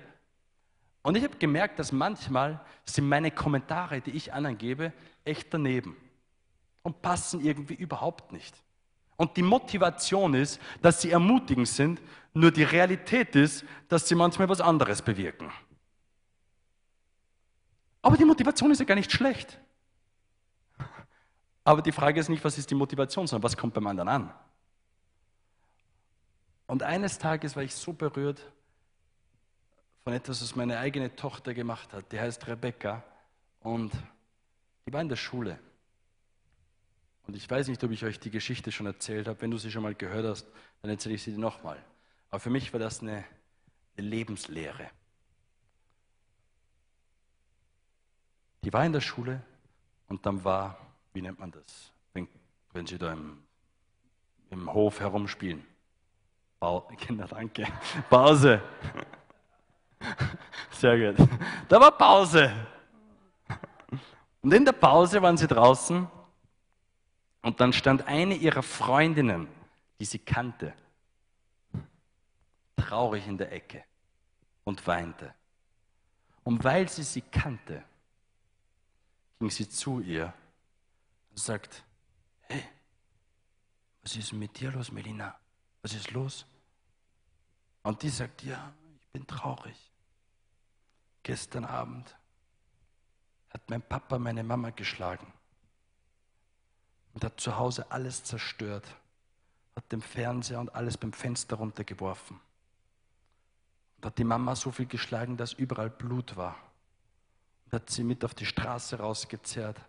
Und 1.02 1.16
ich 1.16 1.24
habe 1.24 1.38
gemerkt, 1.38 1.80
dass 1.80 1.92
manchmal 1.92 2.60
sind 2.86 3.08
meine 3.08 3.32
Kommentare, 3.32 4.02
die 4.02 4.12
ich 4.12 4.34
anderen 4.34 4.58
gebe, 4.58 4.94
echt 5.24 5.54
daneben 5.54 5.96
und 6.84 7.02
passen 7.02 7.42
irgendwie 7.42 7.76
überhaupt 7.76 8.32
nicht. 8.32 8.56
Und 9.16 9.36
die 9.38 9.44
Motivation 9.44 10.34
ist, 10.34 10.60
dass 10.82 11.02
sie 11.02 11.12
ermutigend 11.12 11.68
sind, 11.68 12.02
nur 12.34 12.52
die 12.52 12.64
Realität 12.64 13.36
ist, 13.36 13.66
dass 13.88 14.08
sie 14.08 14.16
manchmal 14.16 14.48
was 14.50 14.62
anderes 14.62 15.02
bewirken. 15.02 15.52
Aber 18.02 18.16
die 18.16 18.26
Motivation 18.26 18.72
ist 18.72 18.80
ja 18.80 18.86
gar 18.86 18.96
nicht 18.96 19.12
schlecht. 19.12 19.60
Aber 21.64 21.82
die 21.82 21.92
Frage 21.92 22.20
ist 22.20 22.30
nicht, 22.30 22.44
was 22.44 22.58
ist 22.58 22.70
die 22.72 22.76
Motivation, 22.76 23.28
sondern 23.28 23.44
was 23.44 23.58
kommt 23.58 23.74
beim 23.74 23.88
anderen 23.88 24.10
an. 24.10 24.34
Und 26.70 26.84
eines 26.84 27.18
Tages 27.18 27.56
war 27.56 27.64
ich 27.64 27.74
so 27.74 27.94
berührt 27.94 28.40
von 30.04 30.14
etwas, 30.14 30.44
was 30.44 30.56
meine 30.56 30.78
eigene 30.78 31.16
Tochter 31.16 31.56
gemacht 31.56 31.92
hat. 31.94 32.12
Die 32.12 32.20
heißt 32.20 32.46
Rebecca 32.46 33.04
und 33.62 33.92
die 34.86 34.94
war 34.94 35.02
in 35.02 35.10
der 35.10 35.16
Schule. 35.16 35.58
Und 37.26 37.36
ich 37.36 37.50
weiß 37.50 37.70
nicht, 37.70 37.84
ob 37.84 37.90
ich 37.90 38.06
euch 38.06 38.20
die 38.20 38.30
Geschichte 38.30 38.72
schon 38.72 38.86
erzählt 38.86 39.28
habe. 39.28 39.42
Wenn 39.42 39.50
du 39.50 39.58
sie 39.58 39.72
schon 39.72 39.82
mal 39.82 39.96
gehört 39.96 40.28
hast, 40.28 40.46
dann 40.84 40.92
erzähle 40.92 41.16
ich 41.16 41.24
sie 41.24 41.32
dir 41.32 41.40
nochmal. 41.40 41.84
Aber 42.30 42.40
für 42.40 42.52
mich 42.52 42.72
war 42.72 42.80
das 42.80 43.02
eine, 43.02 43.26
eine 43.98 44.08
Lebenslehre. 44.08 44.92
Die 48.64 48.72
war 48.72 48.86
in 48.86 48.94
der 48.94 49.02
Schule 49.02 49.42
und 50.08 50.24
dann 50.24 50.44
war, 50.44 50.78
wie 51.14 51.24
nennt 51.24 51.40
man 51.40 51.50
das, 51.50 51.92
wenn, 52.14 52.28
wenn 52.74 52.86
sie 52.86 53.00
da 53.00 53.12
im, 53.12 53.42
im 54.52 54.72
Hof 54.72 55.00
herumspielen. 55.00 55.66
Kinder, 56.98 57.28
danke. 57.28 57.68
Pause. 58.10 58.62
Sehr 60.72 61.14
gut. 61.14 61.28
Da 61.68 61.80
war 61.80 61.92
Pause. 61.92 62.52
Und 64.42 64.54
in 64.54 64.64
der 64.64 64.72
Pause 64.72 65.22
waren 65.22 65.38
sie 65.38 65.48
draußen 65.48 66.08
und 67.42 67.60
dann 67.60 67.74
stand 67.74 68.08
eine 68.08 68.36
ihrer 68.36 68.64
Freundinnen, 68.64 69.48
die 70.00 70.06
sie 70.06 70.20
kannte, 70.20 70.74
traurig 72.78 73.28
in 73.28 73.38
der 73.38 73.52
Ecke 73.52 73.84
und 74.64 74.86
weinte. 74.88 75.34
Und 76.44 76.64
weil 76.64 76.88
sie 76.88 77.04
sie 77.04 77.22
kannte, 77.22 77.84
ging 79.40 79.50
sie 79.50 79.68
zu 79.68 80.00
ihr 80.00 80.34
und 81.32 81.40
sagt, 81.40 81.84
hey, 82.44 82.64
was 84.02 84.16
ist 84.16 84.32
mit 84.32 84.58
dir 84.60 84.72
los, 84.72 84.92
Melina? 84.92 85.38
Was 85.82 85.94
ist 85.94 86.12
los? 86.12 86.46
Und 87.84 88.04
die 88.04 88.10
sagt, 88.10 88.44
ja, 88.44 88.74
ich 89.00 89.08
bin 89.10 89.26
traurig. 89.26 89.76
Gestern 91.24 91.66
Abend 91.66 92.16
hat 93.50 93.70
mein 93.70 93.82
Papa 93.82 94.20
meine 94.20 94.44
Mama 94.44 94.70
geschlagen 94.70 95.32
und 97.14 97.24
hat 97.24 97.40
zu 97.40 97.58
Hause 97.58 97.92
alles 97.92 98.24
zerstört, 98.24 98.86
hat 99.76 99.92
den 99.92 100.02
Fernseher 100.02 100.60
und 100.60 100.74
alles 100.76 100.98
beim 100.98 101.14
Fenster 101.14 101.56
runtergeworfen 101.58 102.40
und 103.98 104.06
hat 104.06 104.18
die 104.18 104.24
Mama 104.24 104.56
so 104.56 104.72
viel 104.72 104.86
geschlagen, 104.86 105.36
dass 105.36 105.54
überall 105.54 105.90
Blut 105.90 106.36
war 106.36 106.56
und 107.66 107.74
hat 107.74 107.90
sie 107.90 108.04
mit 108.04 108.24
auf 108.24 108.34
die 108.34 108.46
Straße 108.46 108.98
rausgezerrt. 108.98 109.80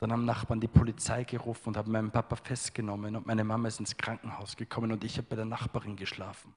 Dann 0.00 0.12
haben 0.12 0.24
Nachbarn 0.24 0.60
die 0.60 0.68
Polizei 0.68 1.24
gerufen 1.24 1.70
und 1.70 1.76
haben 1.76 1.90
meinen 1.90 2.10
Papa 2.10 2.36
festgenommen 2.36 3.16
und 3.16 3.26
meine 3.26 3.42
Mama 3.42 3.66
ist 3.66 3.80
ins 3.80 3.96
Krankenhaus 3.96 4.56
gekommen 4.56 4.92
und 4.92 5.02
ich 5.02 5.16
habe 5.16 5.26
bei 5.28 5.36
der 5.36 5.44
Nachbarin 5.44 5.96
geschlafen. 5.96 6.54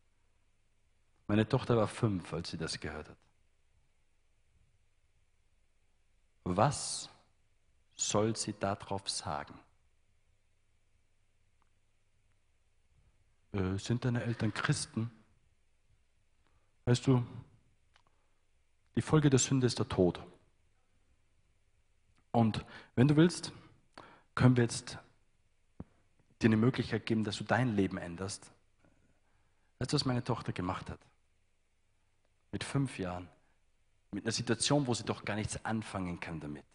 Meine 1.27 1.47
Tochter 1.47 1.75
war 1.75 1.87
fünf, 1.87 2.33
als 2.33 2.51
sie 2.51 2.57
das 2.57 2.79
gehört 2.79 3.09
hat. 3.09 3.17
Was 6.43 7.09
soll 7.95 8.35
sie 8.35 8.53
darauf 8.59 9.09
sagen? 9.09 9.57
Äh, 13.53 13.77
sind 13.77 14.05
deine 14.05 14.23
Eltern 14.23 14.53
Christen? 14.53 15.11
Weißt 16.85 17.05
du, 17.07 17.25
die 18.95 19.01
Folge 19.01 19.29
der 19.29 19.39
Sünde 19.39 19.67
ist 19.67 19.79
der 19.79 19.87
Tod. 19.87 20.21
Und 22.31 22.65
wenn 22.95 23.07
du 23.07 23.15
willst, 23.15 23.51
können 24.35 24.55
wir 24.55 24.63
jetzt 24.63 24.97
dir 26.41 26.47
eine 26.47 26.57
Möglichkeit 26.57 27.05
geben, 27.05 27.23
dass 27.23 27.37
du 27.37 27.43
dein 27.43 27.75
Leben 27.75 27.97
änderst. 27.97 28.51
Weißt 29.79 29.91
du, 29.91 29.95
was 29.95 30.05
meine 30.05 30.23
Tochter 30.23 30.53
gemacht 30.53 30.89
hat? 30.89 30.99
Mit 32.51 32.63
fünf 32.63 32.97
Jahren. 32.99 33.27
Mit 34.11 34.25
einer 34.25 34.31
Situation, 34.31 34.87
wo 34.87 34.93
sie 34.93 35.03
doch 35.03 35.23
gar 35.23 35.35
nichts 35.35 35.63
anfangen 35.63 36.19
kann 36.19 36.39
damit. 36.39 36.65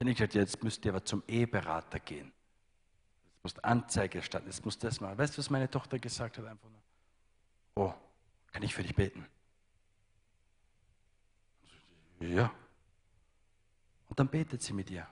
Denn 0.00 0.08
ich 0.08 0.18
sagte, 0.18 0.38
jetzt 0.38 0.62
müsst 0.62 0.84
ihr 0.84 0.92
aber 0.92 1.04
zum 1.04 1.22
Eheberater 1.26 2.00
gehen. 2.00 2.32
Jetzt 3.34 3.42
musst 3.42 3.64
Anzeige 3.64 4.18
erstatten, 4.18 4.46
jetzt 4.46 4.64
musst 4.64 4.82
das 4.82 5.00
machen. 5.00 5.16
Weißt 5.16 5.34
du, 5.34 5.38
was 5.38 5.50
meine 5.50 5.70
Tochter 5.70 5.98
gesagt 5.98 6.38
hat? 6.38 6.44
Einfach 6.44 6.68
nur, 6.68 6.80
oh, 7.74 7.94
kann 8.52 8.62
ich 8.62 8.74
für 8.74 8.82
dich 8.82 8.94
beten? 8.94 9.26
Ja. 12.20 12.52
Und 14.16 14.20
dann 14.20 14.28
betet 14.28 14.62
sie 14.62 14.72
mit 14.72 14.90
ihr. 14.90 15.06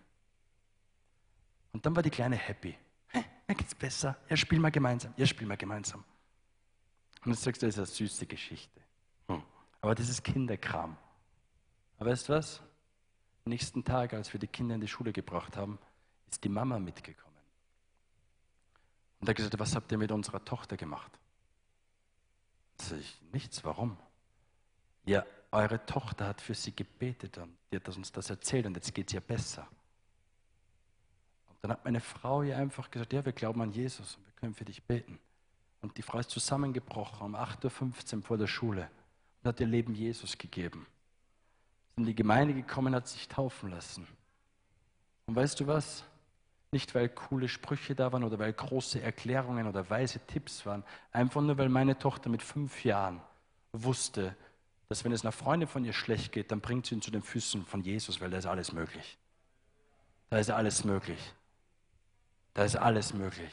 Und 1.72 1.84
dann 1.84 1.94
war 1.94 2.02
die 2.02 2.08
Kleine 2.08 2.36
happy. 2.36 2.74
Hey, 3.08 3.22
mir 3.46 3.54
geht's 3.54 3.74
besser. 3.74 4.16
Ja, 4.30 4.36
spiel 4.36 4.58
mal 4.58 4.70
gemeinsam. 4.70 5.12
Ja, 5.18 5.26
spiel 5.26 5.46
mal 5.46 5.58
gemeinsam. 5.58 6.02
Und 7.16 7.26
dann 7.26 7.34
sagst 7.34 7.60
du, 7.60 7.66
das 7.66 7.74
ist 7.74 7.78
eine 7.78 7.86
süße 7.86 8.24
Geschichte. 8.24 8.80
Hm. 9.28 9.42
Aber 9.82 9.94
das 9.94 10.08
ist 10.08 10.24
Kinderkram. 10.24 10.96
Aber 11.98 12.10
weißt 12.10 12.30
du 12.30 12.32
was? 12.32 12.60
Am 13.44 13.50
nächsten 13.50 13.84
Tag, 13.84 14.14
als 14.14 14.32
wir 14.32 14.40
die 14.40 14.46
Kinder 14.46 14.74
in 14.74 14.80
die 14.80 14.88
Schule 14.88 15.12
gebracht 15.12 15.58
haben, 15.58 15.78
ist 16.30 16.42
die 16.42 16.48
Mama 16.48 16.78
mitgekommen. 16.78 17.36
Und 19.20 19.28
hat 19.28 19.36
gesagt, 19.36 19.58
was 19.58 19.76
habt 19.76 19.92
ihr 19.92 19.98
mit 19.98 20.12
unserer 20.12 20.42
Tochter 20.42 20.78
gemacht? 20.78 21.12
Da 22.78 22.84
sage 22.84 23.02
ich, 23.02 23.20
nichts, 23.32 23.64
warum? 23.64 23.98
Ja, 25.04 25.26
eure 25.54 25.84
Tochter 25.86 26.26
hat 26.26 26.40
für 26.40 26.54
sie 26.54 26.74
gebetet 26.74 27.38
und 27.38 27.56
die 27.70 27.76
hat 27.76 27.88
uns 27.88 28.12
das 28.12 28.28
erzählt 28.28 28.66
und 28.66 28.74
jetzt 28.74 28.94
geht 28.94 29.08
es 29.08 29.14
ihr 29.14 29.20
besser. 29.20 29.66
Und 31.46 31.56
dann 31.62 31.70
hat 31.72 31.84
meine 31.84 32.00
Frau 32.00 32.42
ihr 32.42 32.56
einfach 32.56 32.90
gesagt, 32.90 33.12
ja, 33.12 33.24
wir 33.24 33.32
glauben 33.32 33.62
an 33.62 33.72
Jesus 33.72 34.16
und 34.16 34.26
wir 34.26 34.32
können 34.32 34.54
für 34.54 34.64
dich 34.64 34.82
beten. 34.82 35.18
Und 35.80 35.96
die 35.96 36.02
Frau 36.02 36.18
ist 36.18 36.30
zusammengebrochen 36.30 37.26
um 37.26 37.36
8.15 37.36 38.16
Uhr 38.16 38.22
vor 38.22 38.38
der 38.38 38.46
Schule 38.46 38.90
und 39.42 39.48
hat 39.48 39.60
ihr 39.60 39.66
Leben 39.66 39.94
Jesus 39.94 40.36
gegeben. 40.36 40.86
Ist 41.90 41.98
in 41.98 42.06
die 42.06 42.14
Gemeinde 42.14 42.54
gekommen, 42.54 42.94
hat 42.94 43.06
sich 43.06 43.28
taufen 43.28 43.70
lassen. 43.70 44.06
Und 45.26 45.36
weißt 45.36 45.60
du 45.60 45.66
was? 45.66 46.04
Nicht, 46.72 46.94
weil 46.94 47.08
coole 47.08 47.48
Sprüche 47.48 47.94
da 47.94 48.12
waren 48.12 48.24
oder 48.24 48.38
weil 48.38 48.52
große 48.52 49.00
Erklärungen 49.00 49.68
oder 49.68 49.88
weise 49.88 50.18
Tipps 50.26 50.66
waren. 50.66 50.82
Einfach 51.12 51.40
nur, 51.40 51.56
weil 51.56 51.68
meine 51.68 51.96
Tochter 51.96 52.28
mit 52.28 52.42
fünf 52.42 52.84
Jahren 52.84 53.20
wusste, 53.72 54.34
dass 54.88 55.04
wenn 55.04 55.12
es 55.12 55.22
einer 55.22 55.32
Freundin 55.32 55.68
von 55.68 55.84
ihr 55.84 55.92
schlecht 55.92 56.32
geht, 56.32 56.50
dann 56.50 56.60
bringt 56.60 56.86
sie 56.86 56.94
ihn 56.94 57.02
zu 57.02 57.10
den 57.10 57.22
Füßen 57.22 57.64
von 57.64 57.82
Jesus, 57.82 58.20
weil 58.20 58.30
da 58.30 58.38
ist 58.38 58.46
alles 58.46 58.72
möglich. 58.72 59.18
Da 60.30 60.38
ist 60.38 60.50
alles 60.50 60.84
möglich. 60.84 61.18
Da 62.54 62.64
ist 62.64 62.76
alles 62.76 63.14
möglich. 63.14 63.52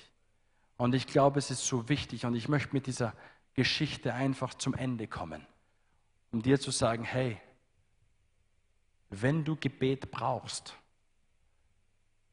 Und 0.78 0.96
ich 0.96 1.08
glaube, 1.08 1.39
es 1.39 1.52
ist 1.52 1.65
so 1.65 1.89
wichtig 1.89 2.26
und 2.26 2.36
ich 2.36 2.48
möchte 2.48 2.74
mit 2.74 2.88
dieser 2.88 3.13
Geschichte 3.54 4.13
einfach 4.13 4.54
zum 4.54 4.74
Ende 4.74 5.08
kommen, 5.08 5.46
um 6.32 6.41
dir 6.41 6.60
zu 6.60 6.72
sagen, 6.72 7.04
hey, 7.04 7.39
wenn 9.10 9.44
du 9.44 9.56
Gebet 9.56 10.10
brauchst, 10.10 10.76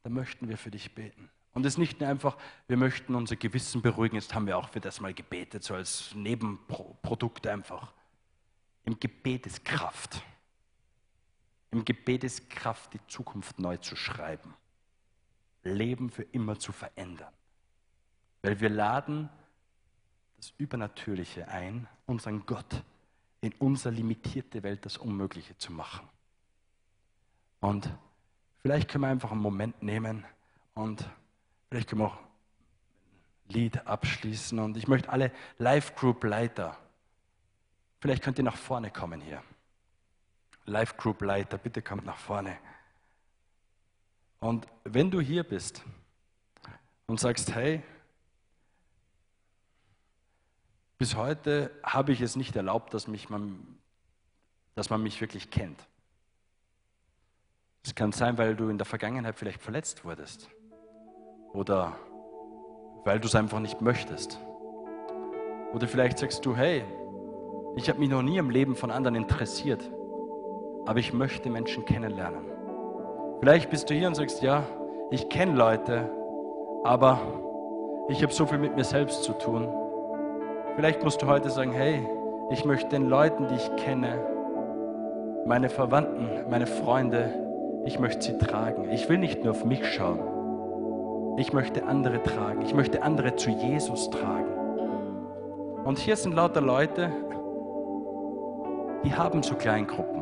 dann 0.03 0.13
möchten 0.13 0.47
wir 0.47 0.57
für 0.57 0.71
dich 0.71 0.95
beten. 0.95 1.29
Und 1.53 1.65
es 1.65 1.73
ist 1.73 1.77
nicht 1.77 1.99
nur 1.99 2.09
einfach, 2.09 2.37
wir 2.67 2.77
möchten 2.77 3.15
unser 3.15 3.35
Gewissen 3.35 3.81
beruhigen, 3.81 4.15
jetzt 4.15 4.33
haben 4.33 4.47
wir 4.47 4.57
auch 4.57 4.69
für 4.69 4.79
das 4.79 5.01
mal 5.01 5.13
gebetet, 5.13 5.63
so 5.63 5.73
als 5.73 6.13
Nebenprodukt 6.15 7.45
einfach. 7.47 7.91
Im 8.85 8.99
Gebet 8.99 9.45
ist 9.45 9.63
Kraft. 9.65 10.23
Im 11.71 11.85
Gebet 11.85 12.23
ist 12.23 12.49
Kraft, 12.49 12.93
die 12.93 13.07
Zukunft 13.07 13.59
neu 13.59 13.77
zu 13.77 13.95
schreiben. 13.95 14.53
Leben 15.63 16.09
für 16.09 16.23
immer 16.23 16.57
zu 16.57 16.71
verändern. 16.71 17.33
Weil 18.41 18.59
wir 18.59 18.69
laden 18.69 19.29
das 20.37 20.53
Übernatürliche 20.57 21.47
ein, 21.47 21.87
unseren 22.05 22.45
Gott 22.45 22.83
in 23.41 23.53
unsere 23.53 23.93
limitierte 23.93 24.63
Welt 24.63 24.85
das 24.85 24.97
Unmögliche 24.97 25.57
zu 25.57 25.71
machen. 25.71 26.07
Und 27.61 27.89
vielleicht 28.61 28.89
können 28.89 29.03
wir 29.03 29.09
einfach 29.09 29.31
einen 29.31 29.41
Moment 29.41 29.81
nehmen 29.81 30.25
und 30.73 31.05
vielleicht 31.69 31.89
können 31.89 32.01
wir 32.01 32.07
auch 32.07 32.17
ein 32.17 33.53
Lied 33.53 33.85
abschließen. 33.85 34.59
Und 34.59 34.77
ich 34.77 34.87
möchte 34.87 35.09
alle 35.09 35.31
Live-Group-Leiter, 35.57 36.77
vielleicht 37.99 38.23
könnt 38.23 38.37
ihr 38.37 38.43
nach 38.43 38.57
vorne 38.57 38.91
kommen 38.91 39.21
hier. 39.21 39.43
Live-Group-Leiter, 40.65 41.57
bitte 41.57 41.81
kommt 41.81 42.05
nach 42.05 42.17
vorne. 42.17 42.57
Und 44.39 44.67
wenn 44.83 45.11
du 45.11 45.19
hier 45.19 45.43
bist 45.43 45.83
und 47.07 47.19
sagst, 47.19 47.53
hey, 47.53 47.83
bis 50.97 51.15
heute 51.15 51.71
habe 51.83 52.11
ich 52.11 52.21
es 52.21 52.35
nicht 52.35 52.55
erlaubt, 52.55 52.93
dass, 52.93 53.07
mich 53.07 53.29
man, 53.29 53.79
dass 54.75 54.89
man 54.89 55.01
mich 55.01 55.19
wirklich 55.19 55.49
kennt. 55.49 55.87
Es 57.83 57.95
kann 57.95 58.11
sein, 58.11 58.37
weil 58.37 58.55
du 58.55 58.69
in 58.69 58.77
der 58.77 58.85
Vergangenheit 58.85 59.35
vielleicht 59.35 59.61
verletzt 59.61 60.03
wurdest 60.03 60.49
oder 61.53 61.97
weil 63.05 63.19
du 63.19 63.27
es 63.27 63.35
einfach 63.35 63.59
nicht 63.59 63.81
möchtest. 63.81 64.39
Oder 65.73 65.87
vielleicht 65.87 66.19
sagst 66.19 66.45
du, 66.45 66.55
hey, 66.55 66.83
ich 67.79 67.87
habe 67.87 67.99
mich 67.99 68.09
noch 68.09 68.21
nie 68.21 68.37
im 68.37 68.49
Leben 68.49 68.75
von 68.75 68.91
anderen 68.91 69.15
interessiert, 69.15 69.89
aber 70.85 70.99
ich 70.99 71.13
möchte 71.13 71.49
Menschen 71.49 71.85
kennenlernen. 71.85 72.43
Vielleicht 73.39 73.69
bist 73.69 73.89
du 73.89 73.93
hier 73.93 74.07
und 74.07 74.15
sagst, 74.15 74.41
ja, 74.41 74.63
ich 75.11 75.29
kenne 75.29 75.55
Leute, 75.55 76.09
aber 76.83 77.21
ich 78.09 78.21
habe 78.21 78.33
so 78.33 78.45
viel 78.45 78.57
mit 78.57 78.75
mir 78.75 78.83
selbst 78.83 79.23
zu 79.23 79.31
tun. 79.31 79.69
Vielleicht 80.75 81.05
musst 81.05 81.21
du 81.21 81.27
heute 81.27 81.49
sagen, 81.49 81.71
hey, 81.71 82.05
ich 82.51 82.65
möchte 82.65 82.89
den 82.89 83.07
Leuten, 83.07 83.47
die 83.47 83.55
ich 83.55 83.75
kenne, 83.77 84.19
meine 85.45 85.69
Verwandten, 85.69 86.49
meine 86.49 86.67
Freunde, 86.67 87.33
ich 87.85 87.97
möchte 87.97 88.25
sie 88.25 88.37
tragen. 88.37 88.89
Ich 88.91 89.07
will 89.07 89.19
nicht 89.19 89.45
nur 89.45 89.51
auf 89.51 89.63
mich 89.63 89.85
schauen. 89.85 91.37
Ich 91.37 91.53
möchte 91.53 91.85
andere 91.85 92.21
tragen. 92.23 92.61
Ich 92.61 92.73
möchte 92.73 93.03
andere 93.03 93.37
zu 93.37 93.51
Jesus 93.51 94.09
tragen. 94.09 94.51
Und 95.85 95.97
hier 95.97 96.17
sind 96.17 96.35
lauter 96.35 96.59
Leute, 96.59 97.09
die 99.03 99.13
haben 99.13 99.43
so 99.43 99.55
Kleingruppen 99.55 100.19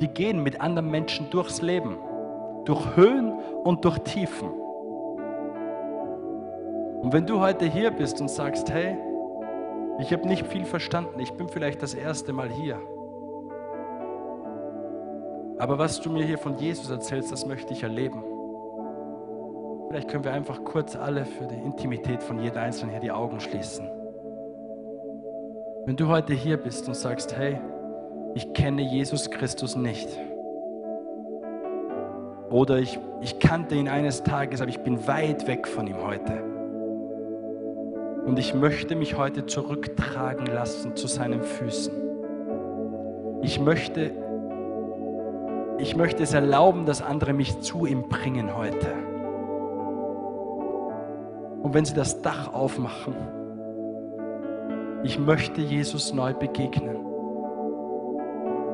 die 0.00 0.08
gehen 0.08 0.42
mit 0.42 0.60
anderen 0.60 0.90
Menschen 0.90 1.30
durchs 1.30 1.62
Leben, 1.62 1.96
durch 2.64 2.96
Höhen 2.96 3.32
und 3.64 3.84
durch 3.84 3.98
Tiefen. 4.00 4.50
Und 7.00 7.12
wenn 7.12 7.26
du 7.26 7.40
heute 7.40 7.64
hier 7.66 7.90
bist 7.90 8.20
und 8.20 8.28
sagst, 8.28 8.70
hey, 8.70 8.96
ich 9.98 10.12
habe 10.12 10.26
nicht 10.26 10.46
viel 10.46 10.64
verstanden, 10.64 11.20
ich 11.20 11.32
bin 11.32 11.48
vielleicht 11.48 11.82
das 11.82 11.94
erste 11.94 12.32
Mal 12.32 12.50
hier. 12.50 12.80
Aber 15.58 15.78
was 15.78 16.00
du 16.00 16.10
mir 16.10 16.24
hier 16.24 16.38
von 16.38 16.56
Jesus 16.56 16.90
erzählst, 16.90 17.30
das 17.30 17.46
möchte 17.46 17.72
ich 17.72 17.82
erleben. 17.82 18.24
Vielleicht 19.88 20.08
können 20.08 20.24
wir 20.24 20.32
einfach 20.32 20.64
kurz 20.64 20.96
alle 20.96 21.24
für 21.24 21.46
die 21.46 21.54
Intimität 21.54 22.22
von 22.22 22.40
jedem 22.40 22.58
Einzelnen 22.58 22.90
hier 22.90 23.00
die 23.00 23.12
Augen 23.12 23.38
schließen. 23.38 23.88
Wenn 25.86 25.96
du 25.96 26.08
heute 26.08 26.32
hier 26.32 26.56
bist 26.56 26.88
und 26.88 26.94
sagst, 26.94 27.36
hey, 27.36 27.60
ich 28.34 28.54
kenne 28.54 28.80
Jesus 28.80 29.30
Christus 29.30 29.76
nicht. 29.76 30.08
Oder 32.48 32.78
ich, 32.78 32.98
ich 33.20 33.38
kannte 33.38 33.74
ihn 33.74 33.88
eines 33.88 34.22
Tages, 34.22 34.62
aber 34.62 34.70
ich 34.70 34.80
bin 34.80 35.06
weit 35.06 35.46
weg 35.46 35.68
von 35.68 35.86
ihm 35.86 36.02
heute. 36.02 36.42
Und 38.24 38.38
ich 38.38 38.54
möchte 38.54 38.96
mich 38.96 39.18
heute 39.18 39.44
zurücktragen 39.44 40.46
lassen 40.46 40.96
zu 40.96 41.06
seinen 41.06 41.42
Füßen. 41.42 41.92
Ich 43.42 43.60
möchte, 43.60 44.10
ich 45.76 45.96
möchte 45.96 46.22
es 46.22 46.32
erlauben, 46.32 46.86
dass 46.86 47.02
andere 47.02 47.34
mich 47.34 47.60
zu 47.60 47.84
ihm 47.84 48.08
bringen 48.08 48.56
heute. 48.56 48.90
Und 51.62 51.74
wenn 51.74 51.84
sie 51.84 51.94
das 51.94 52.22
Dach 52.22 52.54
aufmachen, 52.54 53.43
ich 55.04 55.18
möchte 55.18 55.60
Jesus 55.60 56.14
neu 56.14 56.32
begegnen. 56.32 56.96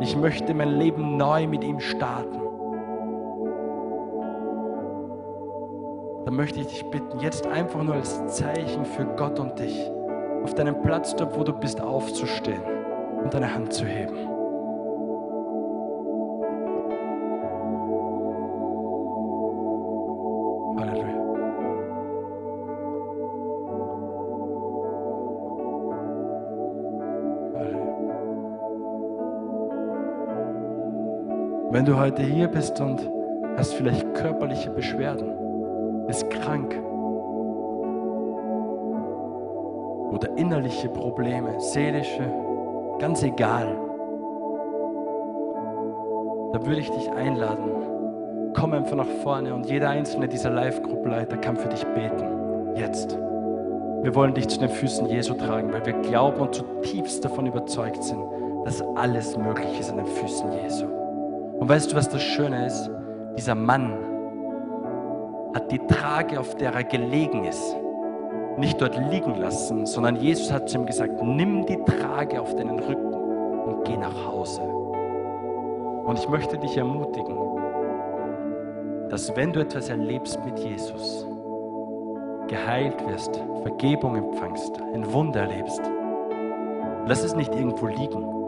Ich 0.01 0.17
möchte 0.17 0.55
mein 0.55 0.79
Leben 0.79 1.17
neu 1.17 1.47
mit 1.47 1.65
ihm 1.65 1.81
starten. 1.81 2.41
Dann 6.25 6.37
möchte 6.37 6.61
ich 6.61 6.69
dich 6.69 6.85
bitten, 6.87 7.19
jetzt 7.19 7.47
einfach 7.49 7.83
nur 7.83 7.97
als 7.97 8.25
Zeichen 8.29 8.85
für 8.85 9.05
Gott 9.17 9.41
und 9.41 9.59
dich, 9.59 9.91
auf 10.45 10.55
deinem 10.55 10.81
Platz 10.83 11.17
dort, 11.17 11.37
wo 11.37 11.43
du 11.43 11.53
bist, 11.53 11.81
aufzustehen 11.81 12.63
und 13.23 13.35
deine 13.35 13.53
Hand 13.53 13.73
zu 13.73 13.85
heben. 13.85 14.40
Wenn 31.81 31.87
du 31.87 31.99
heute 31.99 32.23
hier 32.23 32.47
bist 32.47 32.79
und 32.83 33.11
hast 33.57 33.73
vielleicht 33.73 34.13
körperliche 34.13 34.69
Beschwerden, 34.69 35.33
bist 36.07 36.29
krank 36.29 36.79
oder 40.11 40.29
innerliche 40.37 40.91
Probleme, 40.91 41.59
seelische, 41.59 42.31
ganz 42.99 43.23
egal, 43.23 43.79
da 46.53 46.67
würde 46.67 46.81
ich 46.81 46.91
dich 46.91 47.11
einladen. 47.13 48.53
Komm 48.55 48.75
einfach 48.75 48.97
nach 48.97 49.09
vorne 49.23 49.55
und 49.55 49.65
jeder 49.65 49.89
einzelne 49.89 50.29
dieser 50.29 50.51
Live-Gruppleiter 50.51 51.39
kann 51.39 51.57
für 51.57 51.71
dich 51.71 51.87
beten. 51.95 52.77
Jetzt. 52.77 53.19
Wir 54.03 54.15
wollen 54.15 54.35
dich 54.35 54.49
zu 54.49 54.61
den 54.61 54.69
Füßen 54.69 55.07
Jesu 55.07 55.33
tragen, 55.33 55.73
weil 55.73 55.87
wir 55.87 55.95
glauben 55.95 56.43
und 56.43 56.55
zutiefst 56.55 57.25
davon 57.25 57.47
überzeugt 57.47 58.05
sind, 58.05 58.23
dass 58.67 58.83
alles 58.97 59.35
möglich 59.39 59.81
ist 59.81 59.91
an 59.91 59.97
den 59.97 60.07
Füßen 60.07 60.53
Jesu. 60.63 61.00
Und 61.61 61.69
weißt 61.69 61.93
du, 61.93 61.97
was 61.97 62.09
das 62.09 62.23
Schöne 62.23 62.67
ist? 62.67 62.91
Dieser 63.37 63.55
Mann 63.55 63.93
hat 65.55 65.71
die 65.71 65.79
Trage, 65.79 66.41
auf 66.41 66.57
der 66.57 66.73
er 66.73 66.85
gelegen 66.85 67.45
ist, 67.45 67.77
nicht 68.57 68.81
dort 68.81 68.97
liegen 69.11 69.35
lassen, 69.35 69.85
sondern 69.85 70.17
Jesus 70.17 70.51
hat 70.51 70.71
zu 70.71 70.79
ihm 70.79 70.87
gesagt, 70.87 71.23
nimm 71.23 71.67
die 71.67 71.79
Trage 71.85 72.41
auf 72.41 72.57
deinen 72.57 72.79
Rücken 72.79 73.13
und 73.13 73.85
geh 73.85 73.97
nach 73.97 74.27
Hause. 74.27 74.63
Und 74.63 76.19
ich 76.19 76.29
möchte 76.31 76.57
dich 76.57 76.79
ermutigen, 76.79 77.37
dass 79.11 79.37
wenn 79.37 79.53
du 79.53 79.61
etwas 79.61 79.91
erlebst 79.91 80.43
mit 80.45 80.59
Jesus, 80.59 81.27
geheilt 82.49 83.07
wirst, 83.07 83.39
Vergebung 83.63 84.17
empfangst, 84.17 84.81
ein 84.95 85.13
Wunder 85.13 85.41
erlebst, 85.41 85.83
lass 87.07 87.23
es 87.23 87.37
nicht 87.37 87.55
irgendwo 87.55 87.87
liegen, 87.87 88.40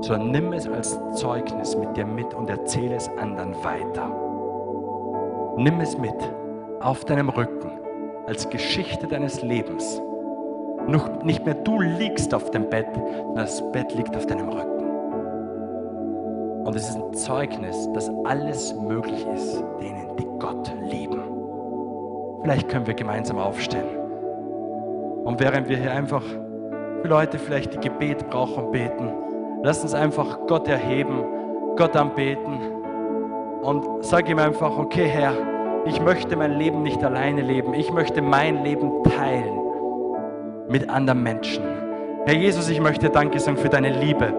sondern 0.00 0.30
nimm 0.30 0.52
es 0.52 0.68
als 0.68 0.98
Zeugnis 1.14 1.76
mit 1.76 1.96
dir 1.96 2.06
mit 2.06 2.34
und 2.34 2.50
erzähle 2.50 2.96
es 2.96 3.08
anderen 3.18 3.54
weiter. 3.64 4.10
Nimm 5.56 5.80
es 5.80 5.96
mit 5.96 6.16
auf 6.80 7.04
deinem 7.04 7.28
Rücken 7.28 7.70
als 8.26 8.48
Geschichte 8.48 9.06
deines 9.06 9.42
Lebens. 9.42 10.00
Nicht 11.22 11.44
mehr 11.46 11.54
du 11.54 11.80
liegst 11.80 12.34
auf 12.34 12.50
dem 12.50 12.68
Bett, 12.68 12.88
sondern 12.94 13.36
das 13.36 13.72
Bett 13.72 13.94
liegt 13.94 14.16
auf 14.16 14.26
deinem 14.26 14.48
Rücken. 14.48 14.84
Und 16.64 16.74
es 16.76 16.88
ist 16.88 16.96
ein 16.96 17.14
Zeugnis, 17.14 17.88
dass 17.92 18.10
alles 18.24 18.74
möglich 18.74 19.26
ist 19.34 19.62
denen, 19.80 20.16
die 20.18 20.26
Gott 20.38 20.72
lieben. 20.82 21.22
Vielleicht 22.42 22.68
können 22.68 22.86
wir 22.86 22.94
gemeinsam 22.94 23.38
aufstehen. 23.38 23.86
Und 25.24 25.40
während 25.40 25.68
wir 25.68 25.78
hier 25.78 25.92
einfach 25.92 26.22
für 26.22 27.08
Leute 27.08 27.38
vielleicht 27.38 27.74
die 27.74 27.80
Gebet 27.88 28.28
brauchen, 28.28 28.70
beten, 28.70 29.10
Lass 29.64 29.82
uns 29.82 29.94
einfach 29.94 30.40
Gott 30.46 30.68
erheben, 30.68 31.24
Gott 31.78 31.96
anbeten 31.96 32.60
und 33.62 34.04
sag 34.04 34.28
ihm 34.28 34.38
einfach, 34.38 34.76
okay 34.76 35.06
Herr, 35.06 35.32
ich 35.86 36.02
möchte 36.02 36.36
mein 36.36 36.58
Leben 36.58 36.82
nicht 36.82 37.02
alleine 37.02 37.40
leben. 37.40 37.72
Ich 37.72 37.90
möchte 37.90 38.20
mein 38.20 38.62
Leben 38.62 39.02
teilen 39.04 39.58
mit 40.68 40.90
anderen 40.90 41.22
Menschen. 41.22 41.64
Herr 42.26 42.34
Jesus, 42.34 42.68
ich 42.68 42.78
möchte 42.78 43.08
Danke 43.08 43.40
sagen 43.40 43.56
für 43.56 43.70
deine 43.70 43.98
Liebe. 44.00 44.33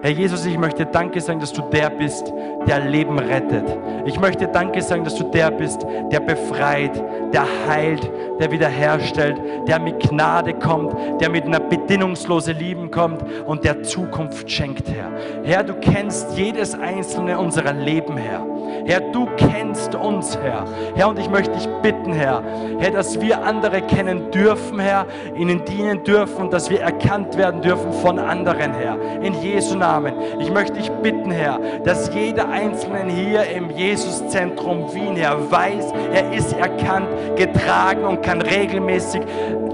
Herr 0.00 0.10
Jesus, 0.12 0.46
ich 0.46 0.56
möchte 0.56 0.86
Danke 0.86 1.20
sagen, 1.20 1.40
dass 1.40 1.52
du 1.52 1.62
der 1.72 1.90
bist, 1.90 2.32
der 2.68 2.80
Leben 2.80 3.18
rettet. 3.18 3.64
Ich 4.06 4.18
möchte 4.20 4.46
Danke 4.46 4.80
sagen, 4.80 5.02
dass 5.02 5.16
du 5.16 5.24
der 5.24 5.50
bist, 5.50 5.84
der 6.12 6.20
befreit, 6.20 7.02
der 7.32 7.44
heilt, 7.66 8.08
der 8.38 8.50
wiederherstellt, 8.50 9.40
der 9.66 9.80
mit 9.80 9.98
Gnade 9.98 10.54
kommt, 10.54 10.94
der 11.20 11.28
mit 11.30 11.44
einer 11.44 11.58
bedingungslosen 11.58 12.56
Liebe 12.58 12.88
kommt 12.88 13.24
und 13.46 13.64
der 13.64 13.82
Zukunft 13.82 14.48
schenkt, 14.48 14.88
Herr. 14.88 15.10
Herr, 15.42 15.64
du 15.64 15.74
kennst 15.74 16.36
jedes 16.38 16.78
einzelne 16.78 17.36
unserer 17.38 17.72
Leben, 17.72 18.16
Herr. 18.16 18.46
Herr, 18.86 19.00
du 19.00 19.26
kennst 19.36 19.94
uns, 19.94 20.36
Herr. 20.38 20.64
Herr, 20.94 21.08
und 21.08 21.18
ich 21.18 21.28
möchte 21.28 21.52
dich 21.52 21.68
bitten, 21.82 22.12
Herr, 22.12 22.42
Herr, 22.78 22.90
dass 22.90 23.20
wir 23.20 23.42
andere 23.42 23.82
kennen 23.82 24.30
dürfen, 24.30 24.78
Herr, 24.78 25.06
ihnen 25.36 25.64
dienen 25.64 26.04
dürfen 26.04 26.42
und 26.44 26.52
dass 26.52 26.70
wir 26.70 26.80
erkannt 26.80 27.36
werden 27.36 27.62
dürfen 27.62 27.92
von 27.92 28.18
anderen, 28.18 28.72
Herr. 28.74 28.98
In 29.22 29.34
Jesu 29.42 29.76
Namen. 29.76 30.14
Ich 30.40 30.50
möchte 30.50 30.74
dich 30.74 30.90
bitten, 31.02 31.30
Herr, 31.30 31.58
dass 31.84 32.12
jeder 32.14 32.48
Einzelne 32.48 33.10
hier 33.10 33.44
im 33.44 33.70
Jesuszentrum 33.70 34.92
Wien, 34.94 35.16
Herr, 35.16 35.50
weiß, 35.50 35.92
er 36.12 36.32
ist 36.32 36.52
erkannt, 36.52 37.08
getragen 37.36 38.04
und 38.04 38.22
kann 38.22 38.40
regelmäßig 38.40 39.22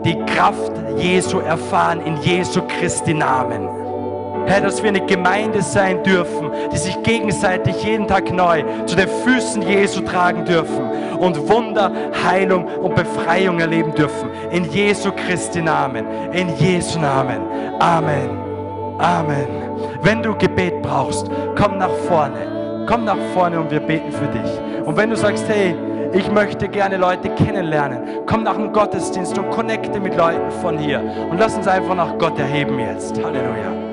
die 0.05 0.19
Kraft 0.27 0.73
Jesu 0.97 1.39
erfahren 1.39 2.01
in 2.05 2.17
Jesu 2.23 2.63
Christi 2.63 3.15
Namen. 3.15 3.84
Herr, 4.47 4.61
dass 4.61 4.83
wir 4.83 4.91
eine 4.91 5.05
Gemeinde 5.07 5.63
sein 5.63 6.03
dürfen, 6.03 6.51
die 6.73 6.77
sich 6.77 7.03
gegenseitig 7.03 7.83
jeden 7.83 8.07
Tag 8.07 8.33
neu 8.33 8.63
zu 8.87 8.97
den 8.97 9.09
Füßen 9.09 9.63
Jesu 9.63 10.03
tragen 10.03 10.45
dürfen 10.45 10.91
und 11.19 11.49
Wunder, 11.49 11.91
Heilung 12.25 12.67
und 12.67 12.95
Befreiung 12.95 13.61
erleben 13.61 13.95
dürfen. 13.95 14.29
In 14.51 14.65
Jesu 14.71 15.11
Christi 15.13 15.63
Namen. 15.63 16.07
In 16.33 16.55
Jesu 16.57 16.99
Namen. 16.99 17.41
Amen. 17.81 18.31
Amen. 18.99 19.49
Wenn 20.03 20.23
du 20.23 20.37
Gebet 20.37 20.83
brauchst, 20.83 21.31
komm 21.57 21.79
nach 21.79 21.95
vorne. 22.09 22.85
Komm 22.87 23.05
nach 23.05 23.19
vorne 23.33 23.59
und 23.59 23.71
wir 23.71 23.81
beten 23.81 24.13
für 24.13 24.27
dich. 24.27 24.85
Und 24.85 24.97
wenn 24.97 25.11
du 25.11 25.17
sagst, 25.17 25.49
hey, 25.49 25.75
ich 26.13 26.31
möchte 26.31 26.69
gerne 26.69 26.97
Leute 26.97 27.31
kennenlernen, 27.31 28.21
komm 28.27 28.45
nach 28.45 28.55
dem 28.55 28.73
Gottesdienst 28.73 29.37
und 29.39 29.51
connecte 29.51 29.99
mit 29.99 30.17
Leuten 30.17 30.51
von 30.63 30.79
hier. 30.79 31.01
Und 31.31 31.39
lass 31.39 31.57
uns 31.57 31.67
einfach 31.67 31.95
nach 31.95 32.19
Gott 32.19 32.39
erheben 32.39 32.79
jetzt. 32.79 33.17
Halleluja. 33.25 33.84